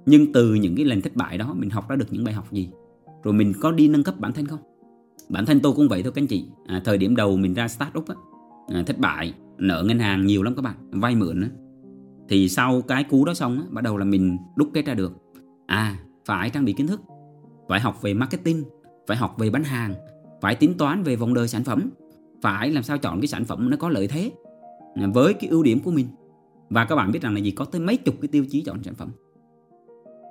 Nhưng 0.06 0.34
từ 0.34 0.54
những 0.54 0.76
cái 0.76 0.86
lần 0.86 1.02
thất 1.02 1.16
bại 1.16 1.38
đó, 1.38 1.54
mình 1.54 1.70
học 1.70 1.90
ra 1.90 1.96
được 1.96 2.08
những 2.12 2.24
bài 2.24 2.34
học 2.34 2.52
gì? 2.52 2.70
Rồi 3.24 3.34
mình 3.34 3.54
có 3.60 3.72
đi 3.72 3.88
nâng 3.88 4.04
cấp 4.04 4.20
bản 4.20 4.34
thân 4.34 4.46
không? 4.46 4.60
Bản 5.30 5.46
thân 5.46 5.60
tôi 5.60 5.74
cũng 5.74 5.88
vậy 5.90 6.04
thôi 6.04 6.12
các 6.16 6.22
anh 6.22 6.28
chị. 6.28 6.46
À, 6.66 6.82
thời 6.86 6.98
điểm 6.98 7.16
đầu 7.16 7.38
mình 7.38 7.54
ra 7.54 7.68
start 7.68 7.98
up 7.98 8.08
á, 8.08 8.16
à, 8.68 8.84
thất 8.86 9.00
bại 9.00 9.34
nợ 9.58 9.84
ngân 9.84 10.00
hàng 10.00 10.26
nhiều 10.26 10.44
lắm 10.44 10.56
các 10.56 10.62
bạn 10.62 10.76
vay 10.92 11.16
mượn 11.16 11.42
á. 11.42 11.50
thì 12.30 12.50
sau 12.50 12.82
cái 12.82 13.04
cú 13.04 13.26
đó 13.26 13.34
xong 13.34 13.58
á, 13.58 13.64
bắt 13.70 13.84
đầu 13.84 13.98
là 13.98 14.06
mình 14.06 14.38
đúc 14.56 14.70
kết 14.74 14.86
ra 14.86 14.94
được. 14.94 15.14
À 15.66 16.00
phải 16.26 16.50
trang 16.50 16.66
bị 16.66 16.74
kiến 16.74 16.88
thức 16.88 17.02
phải 17.70 17.80
học 17.80 18.02
về 18.02 18.14
marketing 18.14 18.64
phải 19.08 19.18
học 19.18 19.36
về 19.38 19.50
bán 19.50 19.64
hàng 19.64 19.94
phải 20.42 20.56
tính 20.56 20.74
toán 20.78 21.04
về 21.04 21.16
vòng 21.16 21.34
đời 21.34 21.48
sản 21.48 21.64
phẩm 21.64 21.90
phải 22.42 22.72
làm 22.72 22.84
sao 22.84 22.98
chọn 22.98 23.22
cái 23.22 23.28
sản 23.28 23.46
phẩm 23.46 23.70
nó 23.70 23.78
có 23.78 23.90
lợi 23.90 24.08
thế 24.08 24.32
à, 24.96 25.08
với 25.14 25.34
cái 25.34 25.50
ưu 25.50 25.64
điểm 25.64 25.80
của 25.80 25.92
mình. 25.92 26.08
Và 26.70 26.86
các 26.86 26.96
bạn 26.96 27.12
biết 27.12 27.22
rằng 27.22 27.34
là 27.34 27.40
gì? 27.40 27.52
Có 27.52 27.66
tới 27.66 27.82
mấy 27.82 27.98
chục 27.98 28.16
cái 28.22 28.28
tiêu 28.28 28.46
chí 28.50 28.62
chọn 28.62 28.84
sản 28.84 28.96
phẩm. 28.96 29.10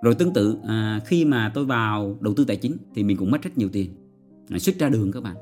Rồi 0.03 0.15
tương 0.15 0.33
tự 0.33 0.59
à, 0.69 1.01
khi 1.07 1.25
mà 1.25 1.51
tôi 1.55 1.65
vào 1.65 2.19
đầu 2.21 2.35
tư 2.35 2.45
tài 2.45 2.57
chính 2.57 2.77
thì 2.95 3.03
mình 3.03 3.17
cũng 3.17 3.31
mất 3.31 3.43
rất 3.43 3.59
nhiều 3.59 3.69
tiền 3.73 3.95
xuất 4.57 4.79
ra 4.79 4.89
đường 4.89 5.13
các 5.13 5.23
bạn. 5.23 5.37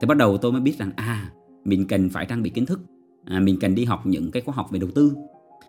Thì 0.00 0.06
bắt 0.06 0.16
đầu 0.16 0.38
tôi 0.38 0.52
mới 0.52 0.60
biết 0.60 0.78
rằng 0.78 0.92
à 0.96 1.30
mình 1.64 1.86
cần 1.86 2.08
phải 2.08 2.26
trang 2.26 2.42
bị 2.42 2.50
kiến 2.50 2.66
thức. 2.66 2.80
À, 3.24 3.40
mình 3.40 3.58
cần 3.60 3.74
đi 3.74 3.84
học 3.84 4.06
những 4.06 4.30
cái 4.30 4.42
khóa 4.42 4.54
học 4.54 4.70
về 4.70 4.78
đầu 4.78 4.90
tư. 4.94 5.12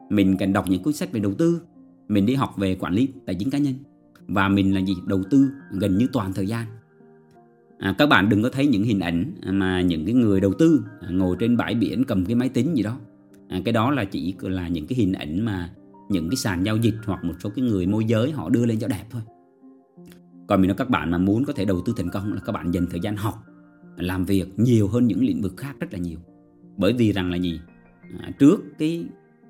Mình 0.10 0.38
cần 0.38 0.54
đọc 0.54 0.66
những 0.70 0.84
cuốn 0.84 0.94
sách 0.94 1.12
về 1.12 1.20
đầu 1.20 1.34
tư. 1.34 1.62
Mình 2.08 2.26
đi 2.26 2.36
học 2.36 2.54
về 2.58 2.76
quản 2.76 2.94
lý 2.94 3.08
tài 3.26 3.36
chính 3.36 3.50
cá 3.50 3.58
nhân. 3.58 3.74
Và 4.28 4.50
mình 4.50 4.74
là 4.74 4.82
gì? 4.82 4.94
Đầu 5.06 5.24
tư 5.30 5.50
gần 5.72 5.98
như 5.98 6.08
toàn 6.14 6.34
thời 6.34 6.48
gian. 6.48 6.66
À, 7.80 7.96
các 7.98 8.10
bạn 8.10 8.30
đừng 8.30 8.44
có 8.44 8.50
thấy 8.50 8.68
những 8.68 8.84
hình 8.84 9.00
ảnh 9.00 9.34
mà 9.46 9.82
những 9.82 10.06
cái 10.06 10.16
người 10.16 10.42
đầu 10.42 10.54
tư 10.54 10.84
ngồi 11.10 11.36
trên 11.40 11.58
bãi 11.58 11.76
biển 11.76 12.04
cầm 12.04 12.26
cái 12.26 12.36
máy 12.36 12.50
tính 12.50 12.78
gì 12.78 12.84
đó. 12.84 12.98
À, 13.48 13.62
cái 13.66 13.72
đó 13.72 13.92
là 13.92 14.06
chỉ 14.06 14.36
là 14.42 14.68
những 14.68 14.88
cái 14.88 14.98
hình 14.98 15.14
ảnh 15.14 15.46
mà 15.46 15.74
những 16.10 16.30
cái 16.30 16.36
sàn 16.36 16.64
giao 16.64 16.78
dịch 16.78 16.96
hoặc 17.06 17.24
một 17.24 17.34
số 17.44 17.50
cái 17.56 17.66
người 17.66 17.88
môi 17.88 18.06
giới 18.06 18.32
họ 18.32 18.50
đưa 18.50 18.66
lên 18.66 18.80
cho 18.80 18.88
đẹp 18.88 19.04
thôi 19.10 19.22
còn 20.52 20.62
mình 20.62 20.68
nói 20.68 20.78
các 20.78 20.90
bạn 20.90 21.12
mà 21.12 21.18
muốn 21.18 21.46
có 21.46 21.54
thể 21.54 21.66
đầu 21.66 21.82
tư 21.86 21.94
thành 21.98 22.10
công 22.10 22.34
là 22.34 22.40
các 22.46 22.52
bạn 22.52 22.72
dành 22.72 22.88
thời 22.90 23.00
gian 23.00 23.16
học 23.16 23.44
làm 23.98 24.26
việc 24.26 24.60
nhiều 24.60 24.88
hơn 24.88 25.08
những 25.08 25.24
lĩnh 25.24 25.42
vực 25.42 25.58
khác 25.58 25.76
rất 25.80 25.94
là 25.94 26.00
nhiều. 26.00 26.20
Bởi 26.78 26.94
vì 26.94 27.12
rằng 27.12 27.32
là 27.32 27.38
gì? 27.38 27.60
À, 28.20 28.32
trước 28.40 28.60
cái 28.80 29.06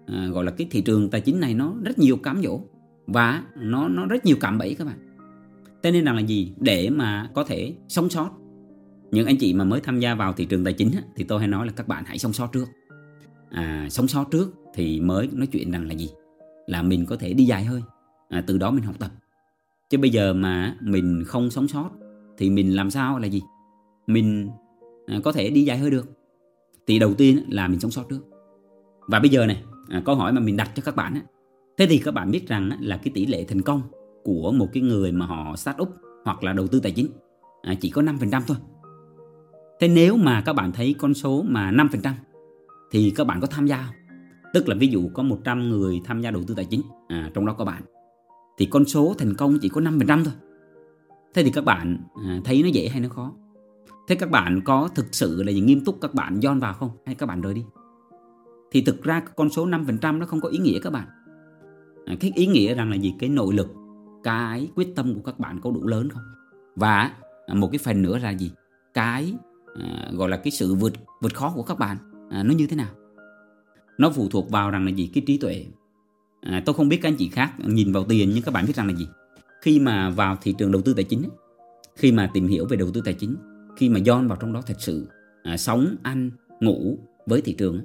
à, 0.08 0.28
gọi 0.28 0.46
là 0.46 0.52
cái 0.52 0.68
thị 0.72 0.82
trường 0.82 1.10
tài 1.10 1.22
chính 1.22 1.40
này 1.40 1.54
nó 1.54 1.76
rất 1.84 2.00
nhiều 2.00 2.18
cám 2.18 2.42
dỗ 2.44 2.62
và 3.08 3.44
nó 3.56 3.88
nó 3.88 4.06
rất 4.06 4.26
nhiều 4.26 4.36
cạm 4.40 4.58
bẫy 4.58 4.76
các 4.76 4.88
bạn. 4.88 4.98
Thế 5.84 5.92
nên 5.92 6.06
rằng 6.06 6.16
là 6.16 6.22
gì? 6.22 6.54
Để 6.60 6.90
mà 6.90 7.30
có 7.34 7.44
thể 7.44 7.74
sống 7.88 8.10
sót. 8.10 8.30
Những 9.12 9.28
anh 9.28 9.38
chị 9.38 9.54
mà 9.54 9.64
mới 9.64 9.80
tham 9.80 10.00
gia 10.00 10.16
vào 10.16 10.34
thị 10.34 10.46
trường 10.46 10.64
tài 10.64 10.74
chính 10.74 10.92
thì 11.16 11.24
tôi 11.24 11.40
hay 11.40 11.48
nói 11.48 11.66
là 11.66 11.72
các 11.76 11.88
bạn 11.88 12.04
hãy 12.08 12.18
sống 12.18 12.34
sót 12.34 12.52
trước. 12.52 12.68
À, 13.50 13.88
sống 13.90 14.08
sót 14.08 14.32
trước 14.32 14.56
thì 14.74 15.02
mới 15.02 15.30
nói 15.34 15.48
chuyện 15.48 15.72
rằng 15.72 15.88
là 15.88 15.94
gì? 15.94 16.10
Là 16.68 16.82
mình 16.82 17.06
có 17.06 17.16
thể 17.16 17.34
đi 17.34 17.44
dài 17.44 17.66
hơi. 17.66 17.82
À, 18.30 18.44
từ 18.48 18.58
đó 18.58 18.72
mình 18.72 18.84
học 18.84 18.96
tập 19.00 19.12
chứ 19.92 19.98
bây 19.98 20.10
giờ 20.10 20.34
mà 20.34 20.78
mình 20.82 21.24
không 21.28 21.50
sống 21.50 21.68
sót 21.68 21.90
thì 22.38 22.50
mình 22.50 22.76
làm 22.76 22.92
sao 22.92 23.20
là 23.20 23.28
gì? 23.28 23.42
Mình 24.08 24.50
à, 25.06 25.20
có 25.24 25.32
thể 25.32 25.50
đi 25.50 25.62
dài 25.62 25.78
hơi 25.78 25.92
được. 25.92 26.06
Thì 26.88 27.00
đầu 27.00 27.14
tiên 27.14 27.40
là 27.50 27.68
mình 27.68 27.80
sống 27.80 27.92
sót 27.92 28.04
trước. 28.10 28.22
Và 29.08 29.20
bây 29.20 29.30
giờ 29.30 29.46
này 29.46 29.64
à, 29.90 30.02
câu 30.06 30.16
hỏi 30.16 30.34
mà 30.34 30.42
mình 30.42 30.58
đặt 30.58 30.72
cho 30.76 30.82
các 30.86 30.96
bạn 30.96 31.20
thế 31.78 31.88
thì 31.90 31.98
các 31.98 32.14
bạn 32.14 32.32
biết 32.32 32.48
rằng 32.48 32.72
là 32.80 32.98
cái 32.98 33.12
tỷ 33.14 33.26
lệ 33.26 33.46
thành 33.48 33.62
công 33.62 33.82
của 34.24 34.52
một 34.52 34.68
cái 34.74 34.84
người 34.84 35.12
mà 35.12 35.26
họ 35.26 35.56
start 35.56 35.78
up 35.82 35.90
hoặc 36.26 36.44
là 36.44 36.54
đầu 36.54 36.68
tư 36.68 36.80
tài 36.80 36.92
chính 36.92 37.08
à, 37.62 37.74
chỉ 37.82 37.90
có 37.90 38.02
5% 38.02 38.42
thôi. 38.48 38.58
Thế 39.80 39.88
nếu 39.88 40.18
mà 40.18 40.42
các 40.42 40.54
bạn 40.54 40.72
thấy 40.72 40.96
con 40.98 41.14
số 41.14 41.44
mà 41.48 41.72
5% 41.72 42.14
thì 42.92 43.14
các 43.16 43.28
bạn 43.28 43.42
có 43.42 43.48
tham 43.48 43.68
gia 43.68 43.78
không? 43.78 43.96
tức 44.54 44.70
là 44.70 44.76
ví 44.80 44.88
dụ 44.88 45.10
có 45.14 45.24
100 45.24 45.70
người 45.70 46.02
tham 46.06 46.22
gia 46.22 46.32
đầu 46.32 46.44
tư 46.48 46.54
tài 46.56 46.66
chính 46.66 46.82
à, 47.08 47.32
trong 47.34 47.46
đó 47.46 47.54
có 47.54 47.66
bạn 47.66 47.82
thì 48.62 48.68
con 48.72 48.86
số 48.86 49.16
thành 49.18 49.34
công 49.34 49.60
chỉ 49.60 49.70
có 49.70 49.82
5% 49.82 50.24
thôi. 50.24 50.34
Thế 51.34 51.44
thì 51.44 51.52
các 51.52 51.66
bạn 51.66 51.98
à, 52.26 52.42
thấy 52.44 52.64
nó 52.64 52.70
dễ 52.70 52.90
hay 52.90 53.00
nó 53.00 53.10
khó? 53.10 53.34
Thế 54.08 54.16
các 54.16 54.32
bạn 54.32 54.62
có 54.66 54.90
thực 54.96 55.06
sự 55.12 55.44
là 55.44 55.52
nghiêm 55.52 55.86
túc 55.86 56.02
các 56.02 56.14
bạn 56.14 56.40
dọn 56.40 56.60
vào 56.60 56.74
không? 56.74 56.90
Hay 57.06 57.16
các 57.16 57.26
bạn 57.26 57.42
rời 57.42 57.54
đi? 57.54 57.66
Thì 58.72 58.82
thực 58.82 59.04
ra 59.04 59.20
con 59.36 59.50
số 59.50 59.68
5% 59.68 60.18
nó 60.18 60.26
không 60.26 60.42
có 60.42 60.50
ý 60.50 60.58
nghĩa 60.58 60.80
các 60.80 60.94
bạn. 60.94 61.08
À, 62.06 62.16
cái 62.20 62.32
ý 62.36 62.46
nghĩa 62.46 62.76
rằng 62.76 62.90
là 62.90 62.96
gì? 62.96 63.14
Cái 63.20 63.30
nội 63.30 63.54
lực, 63.54 63.68
cái 64.24 64.70
quyết 64.76 64.96
tâm 64.96 65.14
của 65.16 65.22
các 65.22 65.40
bạn 65.40 65.60
có 65.62 65.72
đủ 65.72 65.88
lớn 65.88 66.10
không? 66.10 66.24
Và 66.76 67.12
à, 67.48 67.54
một 67.54 67.70
cái 67.72 67.80
phần 67.80 68.02
nữa 68.02 68.18
là 68.18 68.32
gì? 68.32 68.52
Cái 68.94 69.34
à, 69.80 70.12
gọi 70.14 70.30
là 70.30 70.38
cái 70.38 70.52
sự 70.52 70.76
vượt 70.76 70.94
vượt 71.22 71.34
khó 71.34 71.52
của 71.56 71.64
các 71.64 71.80
bạn 71.80 71.98
à, 72.30 72.44
nó 72.44 72.54
như 72.54 72.68
thế 72.68 72.76
nào? 72.76 72.90
Nó 73.98 74.10
phụ 74.10 74.28
thuộc 74.32 74.50
vào 74.50 74.72
rằng 74.72 74.86
là 74.86 74.92
gì? 74.92 75.12
Cái 75.14 75.24
trí 75.28 75.38
tuệ 75.38 75.66
à, 76.42 76.64
tôi 76.66 76.76
không 76.76 76.90
biết 76.90 77.00
các 77.02 77.10
anh 77.10 77.16
chị 77.16 77.30
khác 77.30 77.54
nhìn 77.58 77.92
vào 77.92 78.04
tiền 78.04 78.32
nhưng 78.34 78.44
các 78.44 78.54
bạn 78.54 78.66
biết 78.66 78.76
rằng 78.76 78.88
là 78.88 78.94
gì? 78.94 79.08
Khi 79.62 79.80
mà 79.80 80.10
vào 80.10 80.38
thị 80.42 80.56
trường 80.58 80.72
đầu 80.72 80.82
tư 80.82 80.94
tài 80.94 81.04
chính 81.04 81.24
khi 81.96 82.12
mà 82.12 82.30
tìm 82.34 82.48
hiểu 82.48 82.66
về 82.66 82.78
đầu 82.78 82.92
tư 82.94 83.02
tài 83.06 83.14
chính 83.14 83.36
khi 83.76 83.90
mà 83.90 84.00
John 84.00 84.28
vào 84.28 84.38
trong 84.42 84.54
đó 84.54 84.62
thật 84.66 84.78
sự 84.80 85.08
à, 85.44 85.58
sống 85.58 85.96
ăn 86.04 86.32
ngủ 86.60 86.98
với 87.26 87.42
thị 87.42 87.54
trường 87.54 87.82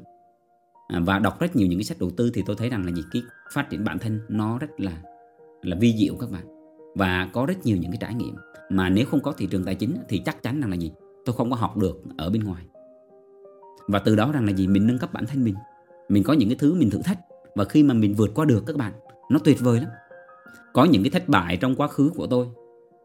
à, 0.88 1.00
và 1.06 1.18
đọc 1.18 1.40
rất 1.40 1.56
nhiều 1.56 1.68
những 1.68 1.78
cái 1.78 1.84
sách 1.84 1.98
đầu 2.00 2.10
tư 2.10 2.30
thì 2.34 2.42
tôi 2.46 2.56
thấy 2.56 2.68
rằng 2.68 2.84
là 2.84 2.92
gì? 2.92 3.02
Cái 3.12 3.22
phát 3.52 3.70
triển 3.70 3.84
bản 3.84 3.98
thân 3.98 4.20
nó 4.28 4.58
rất 4.58 4.80
là 4.80 5.02
là 5.62 5.76
vi 5.80 5.94
diệu 5.98 6.16
các 6.16 6.30
bạn. 6.30 6.46
Và 6.94 7.30
có 7.32 7.46
rất 7.46 7.66
nhiều 7.66 7.76
những 7.76 7.90
cái 7.90 7.98
trải 8.00 8.14
nghiệm. 8.14 8.34
Mà 8.70 8.88
nếu 8.88 9.06
không 9.06 9.22
có 9.22 9.32
thị 9.32 9.46
trường 9.50 9.64
tài 9.64 9.74
chính 9.74 9.96
thì 10.08 10.22
chắc 10.24 10.42
chắn 10.42 10.60
rằng 10.60 10.70
là 10.70 10.76
gì? 10.76 10.92
Tôi 11.24 11.36
không 11.36 11.50
có 11.50 11.56
học 11.56 11.76
được 11.76 12.02
ở 12.16 12.30
bên 12.30 12.44
ngoài. 12.44 12.64
Và 13.88 13.98
từ 13.98 14.16
đó 14.16 14.32
rằng 14.32 14.46
là 14.46 14.52
gì? 14.52 14.66
Mình 14.66 14.86
nâng 14.86 14.98
cấp 14.98 15.12
bản 15.12 15.26
thân 15.26 15.44
mình. 15.44 15.54
Mình 16.08 16.22
có 16.22 16.32
những 16.32 16.48
cái 16.48 16.56
thứ 16.58 16.74
mình 16.74 16.90
thử 16.90 17.02
thách 17.02 17.18
và 17.56 17.64
khi 17.64 17.82
mà 17.82 17.94
mình 17.94 18.14
vượt 18.14 18.30
qua 18.34 18.44
được 18.44 18.64
các 18.66 18.76
bạn 18.76 18.92
nó 19.30 19.38
tuyệt 19.38 19.60
vời 19.60 19.80
lắm. 19.80 19.90
Có 20.72 20.84
những 20.84 21.02
cái 21.02 21.10
thất 21.10 21.28
bại 21.28 21.56
trong 21.56 21.74
quá 21.74 21.88
khứ 21.88 22.10
của 22.14 22.26
tôi 22.26 22.46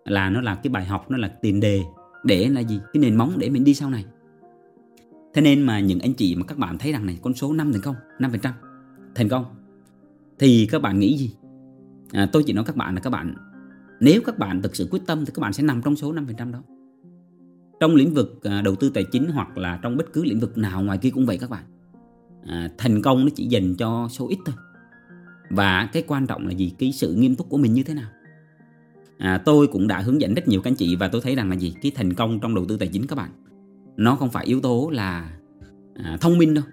là 0.05 0.29
nó 0.29 0.41
là 0.41 0.55
cái 0.55 0.71
bài 0.71 0.85
học 0.85 1.11
nó 1.11 1.17
là 1.17 1.27
tiền 1.27 1.59
đề 1.59 1.81
để 2.23 2.49
là 2.49 2.61
gì? 2.61 2.79
Cái 2.93 3.01
nền 3.01 3.15
móng 3.15 3.33
để 3.37 3.49
mình 3.49 3.63
đi 3.63 3.73
sau 3.73 3.89
này. 3.89 4.05
Thế 5.33 5.41
nên 5.41 5.61
mà 5.61 5.79
những 5.79 5.99
anh 5.99 6.13
chị 6.13 6.35
mà 6.35 6.45
các 6.45 6.57
bạn 6.57 6.77
thấy 6.77 6.91
rằng 6.91 7.05
này 7.05 7.19
con 7.21 7.33
số 7.33 7.53
5 7.53 7.71
thành 7.71 7.81
công 7.81 7.95
5% 8.19 8.51
thành 9.15 9.29
công 9.29 9.45
thì 10.39 10.67
các 10.71 10.81
bạn 10.81 10.99
nghĩ 10.99 11.17
gì? 11.17 11.35
À, 12.11 12.29
tôi 12.31 12.43
chỉ 12.45 12.53
nói 12.53 12.63
các 12.67 12.75
bạn 12.75 12.95
là 12.95 13.01
các 13.01 13.09
bạn 13.09 13.35
nếu 13.99 14.21
các 14.25 14.37
bạn 14.37 14.61
thực 14.61 14.75
sự 14.75 14.87
quyết 14.91 15.01
tâm 15.05 15.25
thì 15.25 15.31
các 15.35 15.39
bạn 15.39 15.53
sẽ 15.53 15.63
nằm 15.63 15.81
trong 15.81 15.95
số 15.95 16.13
5% 16.13 16.51
đó. 16.51 16.63
Trong 17.79 17.95
lĩnh 17.95 18.13
vực 18.13 18.39
à, 18.43 18.61
đầu 18.61 18.75
tư 18.75 18.89
tài 18.89 19.03
chính 19.11 19.29
hoặc 19.29 19.57
là 19.57 19.79
trong 19.81 19.97
bất 19.97 20.13
cứ 20.13 20.23
lĩnh 20.23 20.39
vực 20.39 20.57
nào 20.57 20.83
ngoài 20.83 20.97
kia 20.97 21.09
cũng 21.09 21.25
vậy 21.25 21.37
các 21.37 21.49
bạn 21.49 21.63
à, 22.45 22.69
thành 22.77 23.01
công 23.01 23.25
nó 23.25 23.31
chỉ 23.35 23.45
dành 23.45 23.75
cho 23.75 24.07
số 24.11 24.27
ít 24.27 24.37
thôi. 24.45 24.55
Và 25.49 25.89
cái 25.93 26.03
quan 26.07 26.27
trọng 26.27 26.47
là 26.47 26.53
gì? 26.53 26.73
Cái 26.79 26.91
sự 26.91 27.13
nghiêm 27.13 27.35
túc 27.35 27.49
của 27.49 27.57
mình 27.57 27.73
như 27.73 27.83
thế 27.83 27.93
nào? 27.93 28.09
À, 29.17 29.37
tôi 29.45 29.67
cũng 29.67 29.87
đã 29.87 29.99
hướng 29.99 30.21
dẫn 30.21 30.33
rất 30.33 30.47
nhiều 30.47 30.61
các 30.61 30.71
anh 30.71 30.75
chị 30.75 30.95
và 30.95 31.07
tôi 31.07 31.21
thấy 31.21 31.35
rằng 31.35 31.49
là 31.49 31.55
gì? 31.55 31.73
Cái 31.81 31.91
thành 31.95 32.13
công 32.13 32.39
trong 32.39 32.55
đầu 32.55 32.65
tư 32.65 32.77
tài 32.77 32.87
chính 32.87 33.07
các 33.07 33.15
bạn 33.15 33.31
nó 33.97 34.15
không 34.15 34.29
phải 34.29 34.45
yếu 34.45 34.61
tố 34.61 34.89
là 34.89 35.31
à, 35.95 36.17
thông 36.21 36.37
minh 36.37 36.53
đâu. 36.53 36.63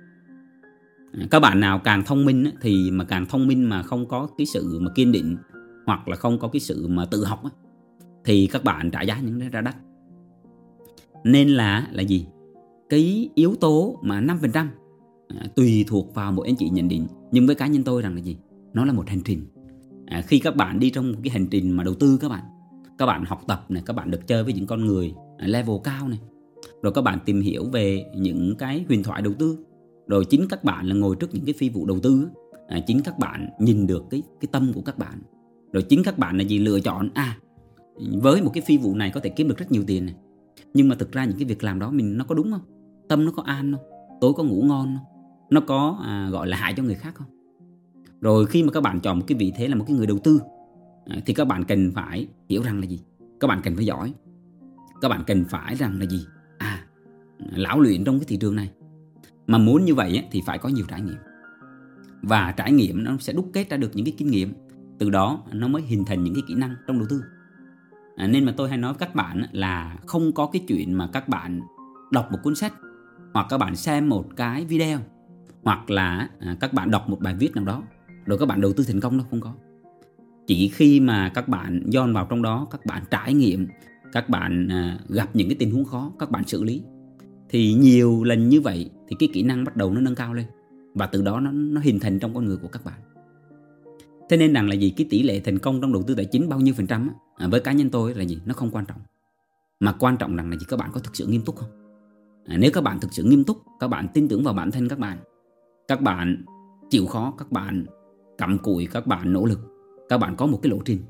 À, 1.13 1.27
các 1.31 1.41
bạn 1.41 1.61
nào 1.61 1.79
càng 1.79 2.05
thông 2.05 2.25
minh 2.25 2.51
thì 2.61 2.91
mà 2.91 3.05
càng 3.05 3.27
thông 3.27 3.47
minh 3.47 3.69
mà 3.69 3.83
không 3.83 4.09
có 4.09 4.29
cái 4.39 4.47
sự 4.47 4.79
mà 4.81 4.91
kiên 4.95 5.13
định 5.13 5.37
hoặc 5.87 6.09
là 6.09 6.17
không 6.17 6.39
có 6.39 6.49
cái 6.49 6.61
sự 6.61 6.89
mà 6.89 7.05
tự 7.05 7.25
học 7.25 7.43
thì 8.25 8.47
các 8.47 8.65
bạn 8.65 8.91
trả 8.91 9.03
giá 9.03 9.21
những 9.21 9.41
cái 9.41 9.49
ra 9.49 9.61
đắt. 9.61 9.77
Nên 11.25 11.49
là 11.49 11.89
là 11.93 12.03
gì? 12.03 12.27
Cái 12.89 13.31
yếu 13.35 13.55
tố 13.61 13.99
mà 14.03 14.21
5% 14.21 14.67
à, 15.28 15.47
tùy 15.54 15.85
thuộc 15.88 16.14
vào 16.14 16.32
mỗi 16.32 16.49
anh 16.49 16.56
chị 16.56 16.68
nhận 16.68 16.88
định. 16.88 17.06
Nhưng 17.32 17.47
với 17.47 17.54
cá 17.54 17.66
nhân 17.66 17.82
tôi 17.85 18.02
rằng 18.02 18.14
là 18.14 18.20
gì? 18.20 18.37
Nó 18.75 18.85
là 18.85 18.92
một 18.92 19.08
hành 19.08 19.20
trình. 19.25 19.42
À, 20.06 20.23
khi 20.26 20.38
các 20.38 20.56
bạn 20.56 20.80
đi 20.80 20.90
trong 20.90 21.12
một 21.12 21.18
cái 21.25 21.30
hành 21.30 21.47
trình 21.47 21.70
mà 21.70 21.85
đầu 21.85 21.94
tư 21.94 22.18
các 22.20 22.28
bạn 22.28 22.44
các 22.99 23.06
bạn 23.06 23.25
học 23.25 23.42
tập 23.47 23.64
này 23.68 23.82
các 23.87 23.97
bạn 23.97 24.11
được 24.11 24.26
chơi 24.26 24.44
với 24.44 24.52
những 24.52 24.66
con 24.66 24.87
người 24.87 25.14
à, 25.38 25.47
level 25.47 25.76
cao 25.85 26.08
này 26.08 26.18
rồi 26.82 26.92
các 26.92 27.02
bạn 27.02 27.18
tìm 27.25 27.40
hiểu 27.40 27.64
về 27.64 28.04
những 28.16 28.54
cái 28.58 28.85
huyền 28.88 29.02
thoại 29.02 29.23
đầu 29.23 29.35
tư 29.38 29.58
rồi 30.06 30.25
chính 30.25 30.47
các 30.49 30.64
bạn 30.64 30.87
là 30.87 30.94
ngồi 30.94 31.16
trước 31.16 31.35
những 31.35 31.44
cái 31.44 31.54
phi 31.58 31.68
vụ 31.68 31.87
đầu 31.87 32.00
tư 32.00 32.28
à, 32.68 32.80
chính 32.87 33.00
các 33.00 33.18
bạn 33.18 33.49
nhìn 33.58 33.87
được 33.87 34.04
cái 34.11 34.23
cái 34.40 34.49
tâm 34.52 34.73
của 34.75 34.80
các 34.80 34.99
bạn. 34.99 35.18
Rồi 35.73 35.82
chính 35.82 36.02
các 36.02 36.18
bạn 36.18 36.38
là 36.38 36.44
gì? 36.44 36.58
Lựa 36.58 36.80
chọn 36.80 37.11
à 37.14 37.38
với 38.23 38.42
một 38.42 38.50
cái 38.54 38.62
phi 38.66 38.76
vụ 38.76 38.94
này 38.94 39.11
có 39.14 39.20
thể 39.20 39.30
kiếm 39.30 39.49
được 39.49 39.58
rất 39.58 39.73
nhiều 39.73 39.85
tiền 39.87 40.06
này. 40.06 40.14
Nhưng 40.75 40.88
mà 40.88 40.94
thực 40.94 41.12
ra 41.12 41.25
những 41.25 41.38
cái 41.38 41.44
việc 41.44 41.64
làm 41.64 41.78
đó 41.78 41.90
mình 41.90 42.16
nó 42.16 42.25
có 42.25 42.35
đúng 42.35 42.52
không? 42.52 42.61
Tâm 43.08 43.25
nó 43.25 43.32
có 43.37 43.42
an 43.42 43.73
không? 43.73 43.82
Tối 44.20 44.32
có 44.37 44.44
ngủ 44.44 44.62
ngon 44.62 44.97
không? 44.97 45.08
Nó 45.50 45.61
có 45.61 45.99
à, 46.05 46.28
gọi 46.31 46.47
là 46.47 46.57
hại 46.57 46.75
cho 46.76 46.83
người 46.83 46.95
khác 46.95 47.14
không? 47.14 47.26
Rồi 48.21 48.47
khi 48.47 48.62
mà 48.62 48.73
các 48.73 48.83
bạn 48.83 49.00
chọn 49.00 49.19
một 49.19 49.25
cái 49.28 49.38
vị 49.38 49.52
thế 49.57 49.69
là 49.69 49.75
một 49.75 49.85
cái 49.88 49.97
người 49.97 50.07
đầu 50.07 50.19
tư 50.19 50.40
à, 51.07 51.17
thì 51.26 51.35
các 51.35 51.45
bạn 51.45 51.64
cần 51.64 51.93
phải 51.95 52.28
hiểu 52.49 52.62
rằng 52.62 52.81
là 52.81 52.87
gì? 52.87 53.00
Các 53.40 53.49
bạn 53.49 53.61
cần 53.64 53.76
phải 53.76 53.87
giỏi. 53.87 54.14
Các 55.00 55.09
bạn 55.09 55.25
cần 55.26 55.45
phải 55.45 55.75
rằng 55.75 55.99
là 55.99 56.07
gì? 56.07 56.26
À 56.59 56.85
lão 57.38 57.80
luyện 57.80 58.04
trong 58.04 58.19
cái 58.19 58.26
thị 58.28 58.37
trường 58.37 58.56
này. 58.56 58.71
Mà 59.47 59.58
muốn 59.58 59.84
như 59.84 59.95
vậy 59.95 60.25
thì 60.30 60.43
phải 60.47 60.58
có 60.58 60.69
nhiều 60.69 60.84
trải 60.89 61.00
nghiệm. 61.00 61.19
Và 62.23 62.54
trải 62.56 62.73
nghiệm 62.73 63.04
nó 63.04 63.17
sẽ 63.21 63.32
đúc 63.32 63.50
kết 63.52 63.71
ra 63.71 63.76
được 63.76 63.91
những 63.95 64.06
cái 64.06 64.15
kinh 64.19 64.30
nghiệm. 64.30 64.52
Từ 64.99 65.11
đó 65.11 65.43
nó 65.52 65.69
mới 65.69 65.82
hình 65.82 66.04
thành 66.04 66.25
những 66.25 66.34
cái 66.34 66.43
kỹ 66.49 66.54
năng 66.54 66.75
trong 66.87 66.99
đầu 66.99 67.08
tư. 67.11 67.23
À, 68.17 68.26
nên 68.26 68.45
mà 68.45 68.54
tôi 68.56 68.69
hay 68.69 68.78
nói 68.78 68.93
với 68.93 68.99
các 68.99 69.15
bạn 69.15 69.43
là 69.52 69.99
không 70.06 70.32
có 70.32 70.47
cái 70.47 70.63
chuyện 70.69 70.95
mà 70.95 71.08
các 71.13 71.28
bạn 71.28 71.61
đọc 72.11 72.32
một 72.32 72.39
cuốn 72.43 72.54
sách 72.54 72.73
hoặc 73.34 73.47
các 73.50 73.58
bạn 73.58 73.76
xem 73.76 74.08
một 74.08 74.37
cái 74.37 74.65
video 74.65 74.99
hoặc 75.62 75.90
là 75.90 76.28
à, 76.40 76.56
các 76.60 76.73
bạn 76.73 76.90
đọc 76.90 77.08
một 77.08 77.21
bài 77.21 77.34
viết 77.38 77.54
nào 77.54 77.64
đó 77.64 77.82
rồi 78.26 78.38
các 78.38 78.47
bạn 78.47 78.60
đầu 78.60 78.73
tư 78.73 78.84
thành 78.86 79.00
công 79.00 79.18
đâu 79.18 79.26
không 79.30 79.40
có. 79.40 79.54
Chỉ 80.47 80.68
khi 80.68 81.00
mà 81.00 81.30
các 81.34 81.49
bạn 81.49 81.82
dọn 81.86 82.12
vào 82.12 82.26
trong 82.30 82.42
đó 82.42 82.66
các 82.71 82.86
bạn 82.86 83.02
trải 83.10 83.34
nghiệm 83.34 83.66
các 84.12 84.28
bạn 84.28 84.68
à, 84.68 84.99
gặp 85.08 85.30
những 85.34 85.49
cái 85.49 85.56
tình 85.58 85.71
huống 85.71 85.84
khó 85.84 86.12
các 86.18 86.30
bạn 86.30 86.44
xử 86.44 86.64
lý 86.64 86.82
thì 87.49 87.75
nhiều 87.75 88.25
lần 88.25 88.49
như 88.49 88.60
vậy 88.60 88.90
thì 89.08 89.16
cái 89.18 89.28
kỹ 89.32 89.42
năng 89.42 89.64
bắt 89.64 89.76
đầu 89.76 89.92
nó 89.92 90.00
nâng 90.00 90.14
cao 90.14 90.34
lên 90.34 90.47
và 90.94 91.06
từ 91.06 91.23
đó 91.23 91.40
nó 91.40 91.50
nó 91.52 91.80
hình 91.80 92.00
thành 92.00 92.18
trong 92.18 92.34
con 92.34 92.44
người 92.44 92.56
của 92.56 92.68
các 92.68 92.84
bạn. 92.84 93.00
Thế 94.28 94.36
nên 94.36 94.52
rằng 94.52 94.68
là 94.68 94.75
gì? 94.75 94.90
Cái 94.90 95.06
tỷ 95.10 95.23
lệ 95.23 95.40
thành 95.40 95.58
công 95.58 95.80
trong 95.80 95.92
đầu 95.92 96.02
tư 96.02 96.14
tài 96.14 96.25
chính 96.25 96.49
bao 96.49 96.60
nhiêu 96.60 96.75
phần 96.75 96.86
trăm 96.86 97.08
á, 97.08 97.14
à, 97.36 97.49
với 97.49 97.60
cá 97.60 97.73
nhân 97.73 97.90
tôi 97.90 98.14
là 98.14 98.23
gì? 98.25 98.38
Nó 98.47 98.54
không 98.54 98.71
quan 98.71 98.86
trọng. 98.86 99.00
Mà 99.80 99.92
quan 99.92 100.16
trọng 100.16 100.36
rằng 100.36 100.50
là 100.50 100.56
gì? 100.56 100.66
Các 100.68 100.78
bạn 100.78 100.90
có 100.92 101.00
thực 101.00 101.16
sự 101.16 101.26
nghiêm 101.26 101.42
túc 101.42 101.56
không? 101.56 101.71
À, 102.47 102.56
nếu 102.58 102.71
các 102.75 102.80
bạn 102.84 103.00
thực 103.00 103.12
sự 103.12 103.25
nghiêm 103.25 103.44
túc 103.44 103.62
các 103.80 103.88
bạn 103.88 104.06
tin 104.14 104.28
tưởng 104.28 104.44
vào 104.44 104.54
bản 104.54 104.71
thân 104.71 104.88
các 104.88 104.99
bạn 104.99 105.18
các 105.89 106.01
bạn 106.01 106.45
chịu 106.91 107.07
khó 107.07 107.35
các 107.39 107.53
bạn 107.53 107.87
cặm 108.39 108.59
cụi 108.59 108.87
các 108.87 109.07
bạn 109.07 109.33
nỗ 109.33 109.45
lực 109.45 109.61
các 110.09 110.19
bạn 110.19 110.37
có 110.37 110.47
một 110.47 110.59
cái 110.63 110.71
lộ 110.71 110.79
trình 110.85 111.01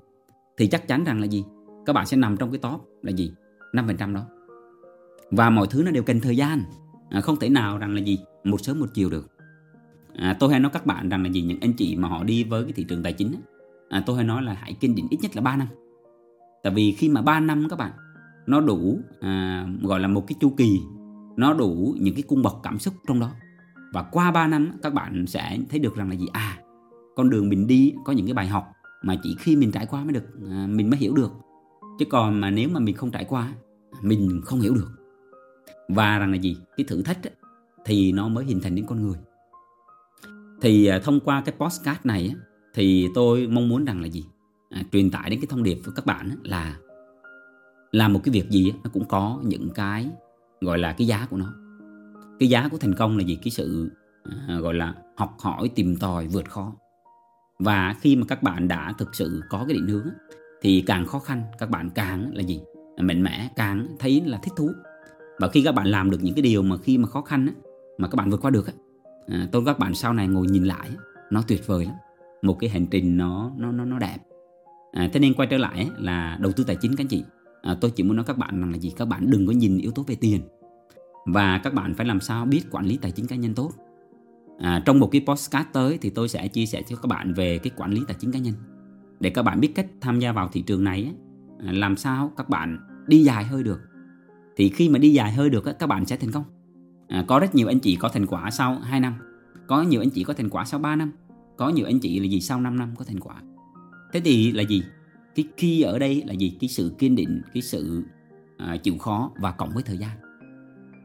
thì 0.58 0.66
chắc 0.66 0.88
chắn 0.88 1.04
rằng 1.04 1.20
là 1.20 1.26
gì? 1.26 1.44
Các 1.86 1.92
bạn 1.92 2.06
sẽ 2.06 2.16
nằm 2.16 2.36
trong 2.36 2.50
cái 2.50 2.58
top 2.58 2.80
là 3.02 3.10
gì? 3.10 3.32
5% 3.72 4.14
đó. 4.14 4.26
Và 5.30 5.50
mọi 5.50 5.66
thứ 5.70 5.82
nó 5.82 5.90
đều 5.90 6.02
cần 6.02 6.20
thời 6.20 6.36
gian. 6.36 6.62
À, 7.10 7.20
không 7.20 7.36
thể 7.36 7.48
nào 7.48 7.78
rằng 7.78 7.94
là 7.94 8.00
gì? 8.00 8.18
Một 8.44 8.60
sớm 8.60 8.80
một 8.80 8.86
chiều 8.94 9.10
được. 9.10 9.28
À, 10.14 10.36
tôi 10.40 10.50
hay 10.50 10.60
nói 10.60 10.70
các 10.74 10.86
bạn 10.86 11.08
rằng 11.08 11.22
là 11.22 11.30
gì? 11.30 11.42
Những 11.42 11.60
anh 11.60 11.72
chị 11.72 11.96
mà 11.96 12.08
họ 12.08 12.24
đi 12.24 12.44
với 12.44 12.64
cái 12.64 12.72
thị 12.72 12.84
trường 12.88 13.02
tài 13.02 13.12
chính 13.12 13.34
à, 13.88 14.02
tôi 14.06 14.16
hay 14.16 14.24
nói 14.24 14.42
là 14.42 14.52
hãy 14.52 14.72
kiên 14.80 14.94
định 14.94 15.06
ít 15.10 15.18
nhất 15.22 15.36
là 15.36 15.42
3 15.42 15.56
năm. 15.56 15.68
Tại 16.62 16.72
vì 16.72 16.92
khi 16.92 17.08
mà 17.08 17.22
3 17.22 17.40
năm 17.40 17.66
các 17.70 17.78
bạn 17.78 17.92
nó 18.46 18.60
đủ 18.60 18.98
à, 19.20 19.66
gọi 19.82 20.00
là 20.00 20.08
một 20.08 20.24
cái 20.26 20.36
chu 20.40 20.50
kỳ 20.56 20.80
nó 21.36 21.52
đủ 21.52 21.96
những 22.00 22.14
cái 22.14 22.22
cung 22.22 22.42
bậc 22.42 22.56
cảm 22.62 22.78
xúc 22.78 22.94
trong 23.06 23.20
đó 23.20 23.30
và 23.92 24.02
qua 24.02 24.30
3 24.30 24.46
năm 24.46 24.70
các 24.82 24.94
bạn 24.94 25.26
sẽ 25.26 25.58
thấy 25.70 25.78
được 25.78 25.96
rằng 25.96 26.08
là 26.08 26.14
gì? 26.14 26.26
À 26.32 26.58
con 27.18 27.30
đường 27.30 27.48
mình 27.48 27.66
đi 27.66 27.94
có 28.04 28.12
những 28.12 28.26
cái 28.26 28.34
bài 28.34 28.46
học 28.46 28.72
mà 29.02 29.16
chỉ 29.22 29.36
khi 29.38 29.56
mình 29.56 29.72
trải 29.72 29.86
qua 29.86 30.04
mới 30.04 30.12
được 30.12 30.24
à, 30.50 30.66
mình 30.68 30.90
mới 30.90 30.98
hiểu 30.98 31.14
được. 31.14 31.32
Chứ 31.98 32.04
còn 32.10 32.40
mà 32.40 32.50
nếu 32.50 32.68
mà 32.68 32.80
mình 32.80 32.96
không 32.96 33.10
trải 33.10 33.24
qua 33.24 33.52
mình 34.02 34.40
không 34.44 34.60
hiểu 34.60 34.74
được. 34.74 34.88
Và 35.88 36.18
rằng 36.18 36.30
là 36.30 36.36
gì? 36.36 36.56
Cái 36.76 36.86
thử 36.88 37.02
thách 37.02 37.26
ấy, 37.26 37.32
thì 37.84 38.12
nó 38.12 38.28
mới 38.28 38.44
hình 38.44 38.60
thành 38.60 38.74
đến 38.74 38.84
con 38.88 39.02
người. 39.02 39.18
Thì 40.60 40.86
à, 40.86 41.00
thông 41.04 41.20
qua 41.20 41.42
cái 41.44 41.54
postcard 41.58 42.00
này 42.04 42.34
thì 42.74 43.08
tôi 43.14 43.46
mong 43.46 43.68
muốn 43.68 43.84
rằng 43.84 44.00
là 44.00 44.06
gì? 44.06 44.24
À, 44.70 44.82
truyền 44.92 45.10
tải 45.10 45.30
đến 45.30 45.40
cái 45.40 45.46
thông 45.50 45.62
điệp 45.62 45.78
với 45.84 45.94
các 45.96 46.06
bạn 46.06 46.30
là 46.42 46.76
làm 47.92 48.12
một 48.12 48.20
cái 48.24 48.32
việc 48.32 48.50
gì 48.50 48.72
nó 48.84 48.90
cũng 48.92 49.04
có 49.08 49.40
những 49.44 49.70
cái 49.74 50.10
gọi 50.60 50.78
là 50.78 50.92
cái 50.92 51.06
giá 51.06 51.26
của 51.30 51.36
nó 51.36 51.54
cái 52.38 52.48
giá 52.48 52.68
của 52.68 52.78
thành 52.78 52.94
công 52.94 53.16
là 53.16 53.24
gì? 53.24 53.38
Cái 53.44 53.50
sự 53.50 53.90
à, 54.48 54.58
gọi 54.58 54.74
là 54.74 54.94
học 55.16 55.36
hỏi 55.40 55.70
tìm 55.74 55.96
tòi 55.96 56.26
vượt 56.26 56.50
khó. 56.50 56.72
Và 57.58 57.94
khi 58.00 58.16
mà 58.16 58.26
các 58.28 58.42
bạn 58.42 58.68
đã 58.68 58.92
thực 58.98 59.14
sự 59.14 59.42
có 59.50 59.64
cái 59.68 59.74
định 59.74 59.88
hướng 59.88 60.08
thì 60.62 60.84
càng 60.86 61.06
khó 61.06 61.18
khăn 61.18 61.42
các 61.58 61.70
bạn 61.70 61.90
càng 61.90 62.30
là 62.34 62.42
gì? 62.42 62.60
À, 62.96 63.02
mạnh 63.02 63.22
mẽ 63.22 63.48
càng 63.56 63.86
thấy 63.98 64.22
là 64.26 64.38
thích 64.42 64.52
thú. 64.56 64.70
Và 65.38 65.48
khi 65.48 65.62
các 65.62 65.74
bạn 65.74 65.86
làm 65.86 66.10
được 66.10 66.18
những 66.22 66.34
cái 66.34 66.42
điều 66.42 66.62
mà 66.62 66.76
khi 66.76 66.98
mà 66.98 67.08
khó 67.08 67.22
khăn 67.22 67.48
mà 67.98 68.08
các 68.08 68.16
bạn 68.16 68.30
vượt 68.30 68.40
qua 68.40 68.50
được 68.50 68.66
à, 69.26 69.48
tôi 69.52 69.62
các 69.66 69.78
bạn 69.78 69.94
sau 69.94 70.12
này 70.12 70.28
ngồi 70.28 70.46
nhìn 70.46 70.64
lại 70.64 70.90
nó 71.30 71.42
tuyệt 71.48 71.66
vời 71.66 71.84
lắm. 71.84 71.94
Một 72.42 72.56
cái 72.60 72.70
hành 72.70 72.86
trình 72.86 73.16
nó 73.16 73.52
nó 73.56 73.72
nó 73.72 73.84
nó 73.84 73.98
đẹp. 73.98 74.18
À, 74.92 75.08
thế 75.12 75.20
nên 75.20 75.34
quay 75.34 75.48
trở 75.50 75.58
lại 75.58 75.90
là 75.98 76.38
đầu 76.40 76.52
tư 76.52 76.64
tài 76.64 76.76
chính 76.76 76.96
các 76.96 77.04
anh 77.04 77.08
chị. 77.08 77.24
À, 77.62 77.76
tôi 77.80 77.90
chỉ 77.90 78.02
muốn 78.02 78.16
nói 78.16 78.24
các 78.28 78.38
bạn 78.38 78.60
rằng 78.60 78.72
là 78.72 78.78
gì? 78.78 78.92
Các 78.96 79.08
bạn 79.08 79.30
đừng 79.30 79.46
có 79.46 79.52
nhìn 79.52 79.78
yếu 79.78 79.90
tố 79.90 80.02
về 80.02 80.14
tiền 80.20 80.40
và 81.26 81.58
các 81.58 81.74
bạn 81.74 81.94
phải 81.94 82.06
làm 82.06 82.20
sao 82.20 82.46
biết 82.46 82.62
quản 82.70 82.86
lý 82.86 82.96
tài 82.96 83.10
chính 83.10 83.26
cá 83.26 83.36
nhân 83.36 83.54
tốt. 83.54 83.72
À, 84.58 84.82
trong 84.84 85.00
một 85.00 85.08
cái 85.12 85.22
postcard 85.26 85.68
tới 85.72 85.98
thì 86.00 86.10
tôi 86.10 86.28
sẽ 86.28 86.48
chia 86.48 86.66
sẻ 86.66 86.82
cho 86.82 86.96
các 86.96 87.06
bạn 87.06 87.34
về 87.34 87.58
cái 87.58 87.72
quản 87.76 87.92
lý 87.92 88.00
tài 88.08 88.16
chính 88.20 88.32
cá 88.32 88.38
nhân. 88.38 88.54
Để 89.20 89.30
các 89.30 89.42
bạn 89.42 89.60
biết 89.60 89.72
cách 89.74 89.86
tham 90.00 90.18
gia 90.20 90.32
vào 90.32 90.48
thị 90.48 90.62
trường 90.62 90.84
này 90.84 91.12
à, 91.66 91.72
làm 91.72 91.96
sao 91.96 92.32
các 92.36 92.48
bạn 92.48 92.78
đi 93.06 93.24
dài 93.24 93.44
hơi 93.44 93.62
được. 93.62 93.80
Thì 94.56 94.68
khi 94.68 94.88
mà 94.88 94.98
đi 94.98 95.12
dài 95.12 95.32
hơi 95.32 95.50
được 95.50 95.64
các 95.78 95.86
bạn 95.86 96.06
sẽ 96.06 96.16
thành 96.16 96.32
công. 96.32 96.44
À, 97.08 97.24
có 97.28 97.38
rất 97.38 97.54
nhiều 97.54 97.68
anh 97.68 97.80
chị 97.80 97.96
có 97.96 98.08
thành 98.08 98.26
quả 98.26 98.50
sau 98.50 98.78
2 98.78 99.00
năm. 99.00 99.14
Có 99.66 99.82
nhiều 99.82 100.00
anh 100.00 100.10
chị 100.10 100.24
có 100.24 100.34
thành 100.34 100.50
quả 100.50 100.64
sau 100.64 100.80
3 100.80 100.96
năm. 100.96 101.12
Có 101.56 101.68
nhiều 101.68 101.86
anh 101.86 101.98
chị 102.00 102.20
là 102.20 102.26
gì 102.26 102.40
sau 102.40 102.60
5 102.60 102.78
năm 102.78 102.94
có 102.98 103.04
thành 103.04 103.20
quả. 103.20 103.42
Thế 104.12 104.20
thì 104.20 104.52
là 104.52 104.62
gì? 104.62 104.82
Cái 105.34 105.44
khi 105.56 105.82
ở 105.82 105.98
đây 105.98 106.22
là 106.26 106.32
gì? 106.32 106.56
Cái 106.60 106.68
sự 106.68 106.94
kiên 106.98 107.16
định 107.16 107.42
cái 107.54 107.62
sự 107.62 108.02
à, 108.56 108.76
chịu 108.76 108.98
khó 108.98 109.30
và 109.40 109.50
cộng 109.50 109.70
với 109.70 109.82
thời 109.82 109.98
gian 109.98 110.27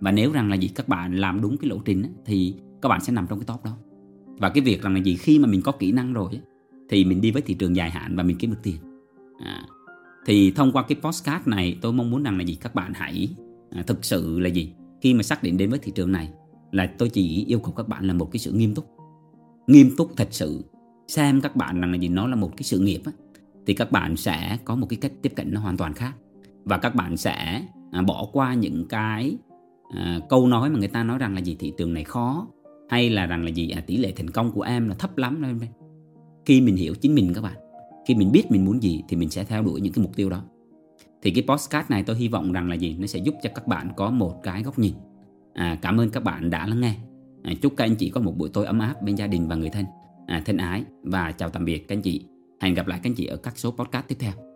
và 0.04 0.12
nếu 0.12 0.32
rằng 0.32 0.50
là 0.50 0.56
gì 0.56 0.68
các 0.68 0.88
bạn 0.88 1.16
làm 1.16 1.42
đúng 1.42 1.58
cái 1.58 1.70
lộ 1.70 1.78
trình 1.86 2.04
thì 2.26 2.56
các 2.82 2.89
bạn 2.89 3.02
sẽ 3.02 3.13
nằm 3.13 3.28
trong 3.30 3.39
cái 3.39 3.46
top 3.46 3.66
đó. 3.66 3.78
Và 4.38 4.50
cái 4.50 4.63
việc 4.63 4.82
rằng 4.82 4.94
là 4.94 5.00
gì 5.00 5.16
khi 5.16 5.39
mà 5.39 5.48
mình 5.48 5.62
có 5.62 5.72
kỹ 5.72 5.92
năng 5.92 6.13
rồi 6.13 6.39
thì 6.89 7.06
mình 7.06 7.22
đi 7.22 7.32
với 7.32 7.42
thị 7.42 7.54
trường 7.54 7.76
dài 7.76 7.89
hạn 7.89 8.16
và 8.16 8.24
mình 8.24 8.38
kiếm 8.38 8.50
được 8.50 8.60
tiền. 8.63 8.76
À, 9.39 9.66
thì 10.26 10.52
thông 10.52 10.72
qua 10.72 10.84
cái 10.84 10.98
postcard 11.02 11.48
này 11.48 11.78
tôi 11.82 11.94
mong 11.94 12.12
muốn 12.12 12.24
rằng 12.24 12.38
là 12.38 12.44
gì 12.44 12.56
các 12.56 12.76
bạn 12.76 12.94
hãy 12.96 13.30
à, 13.72 13.84
thực 13.88 14.06
sự 14.06 14.39
là 14.39 14.50
gì 14.50 14.74
khi 15.02 15.13
mà 15.13 15.24
xác 15.24 15.44
định 15.44 15.58
đến 15.58 15.70
với 15.70 15.80
thị 15.80 15.92
trường 15.96 16.12
này 16.12 16.30
là 16.72 16.94
tôi 16.98 17.10
chỉ 17.10 17.46
yêu 17.48 17.60
cầu 17.60 17.72
các 17.72 17.88
bạn 17.88 18.08
là 18.08 18.13
một 18.13 18.32
cái 18.32 18.39
sự 18.39 18.52
nghiêm 18.52 18.76
túc. 18.76 18.89
Nghiêm 19.68 19.89
túc 19.98 20.12
thật 20.18 20.28
sự. 20.32 20.66
Xem 21.08 21.42
các 21.42 21.56
bạn 21.56 21.82
rằng 21.82 21.92
là 21.92 21.98
gì 21.98 22.08
nó 22.08 22.28
là 22.28 22.36
một 22.36 22.58
cái 22.58 22.63
sự 22.63 22.80
nghiệp 22.80 23.02
á, 23.06 23.12
thì 23.66 23.74
các 23.74 23.92
bạn 23.92 24.18
sẽ 24.18 24.58
có 24.66 24.76
một 24.76 24.88
cái 24.89 24.98
cách 25.02 25.12
tiếp 25.22 25.34
cận 25.36 25.54
nó 25.54 25.60
hoàn 25.60 25.78
toàn 25.78 25.94
khác. 25.94 26.13
Và 26.63 26.78
các 26.78 26.96
bạn 26.96 27.18
sẽ 27.18 27.66
à, 27.92 28.02
bỏ 28.02 28.28
qua 28.34 28.54
những 28.54 28.88
cái 28.88 29.38
à, 29.95 30.19
câu 30.29 30.47
nói 30.47 30.69
mà 30.69 30.79
người 30.79 30.88
ta 30.88 31.03
nói 31.03 31.17
rằng 31.17 31.34
là 31.34 31.41
gì? 31.41 31.56
Thị 31.60 31.73
trường 31.77 31.93
này 31.93 32.03
khó. 32.03 32.47
Hay 32.89 33.10
là 33.10 33.25
rằng 33.25 33.43
là 33.43 33.49
gì? 33.49 33.69
À, 33.69 33.84
tỷ 33.88 33.97
lệ 33.97 34.13
thành 34.15 34.29
công 34.29 34.51
của 34.51 34.62
em 34.62 34.89
là 34.89 34.95
thấp 34.95 35.17
lắm 35.17 35.60
khi 36.45 36.62
mình 36.62 36.75
hiểu 36.75 36.95
chính 36.95 37.15
mình 37.15 37.32
các 37.36 37.41
bạn 37.41 37.63
khi 38.06 38.15
mình 38.15 38.32
biết 38.32 38.51
mình 38.51 38.65
muốn 38.65 38.84
gì 38.84 39.03
thì 39.10 39.17
mình 39.17 39.29
sẽ 39.29 39.43
theo 39.43 39.63
đuổi 39.63 39.82
những 39.82 39.93
cái 39.93 40.03
mục 40.03 40.15
tiêu 40.15 40.29
đó. 40.29 40.43
Thì 41.21 41.32
cái 41.32 41.43
postcard 41.47 41.89
này 41.89 42.03
tôi 42.03 42.15
hy 42.15 42.27
vọng 42.27 42.51
rằng 42.51 42.69
là 42.69 42.75
gì? 42.75 42.97
Nó 42.99 43.08
sẽ 43.08 43.19
giúp 43.19 43.36
cho 43.43 43.49
các 43.56 43.67
bạn 43.67 43.89
có 43.95 44.10
một 44.10 44.43
cái 44.43 44.63
góc 44.63 44.79
nhìn. 44.79 44.93
À, 45.53 45.77
cảm 45.82 45.99
ơn 45.99 46.10
các 46.10 46.23
bạn 46.23 46.49
đã 46.49 46.67
lắng 46.67 46.82
nghe. 46.82 46.95
À, 47.43 47.53
chúc 47.62 47.73
các 47.77 47.86
anh 47.86 47.95
chị 47.95 48.10
có 48.10 48.21
một 48.21 48.38
buổi 48.38 48.49
tối 48.49 48.65
ấm 48.65 48.79
áp 48.79 49.01
bên 49.01 49.15
gia 49.15 49.27
đình 49.27 49.47
và 49.47 49.56
người 49.56 49.69
thân. 49.69 49.86
À, 50.27 50.41
thân 50.45 50.58
ái 50.58 50.84
và 51.03 51.32
chào 51.32 51.49
tạm 51.49 51.65
biệt 51.65 51.88
các 51.88 51.95
anh 51.95 52.01
chị. 52.01 52.25
Hẹn 52.62 52.73
gặp 52.73 52.88
lại 52.88 52.99
các 53.03 53.10
anh 53.10 53.15
chị 53.15 53.25
ở 53.25 53.38
các 53.38 53.58
số 53.58 53.71
podcast 53.71 54.08
tiếp 54.08 54.15
theo. 54.19 54.53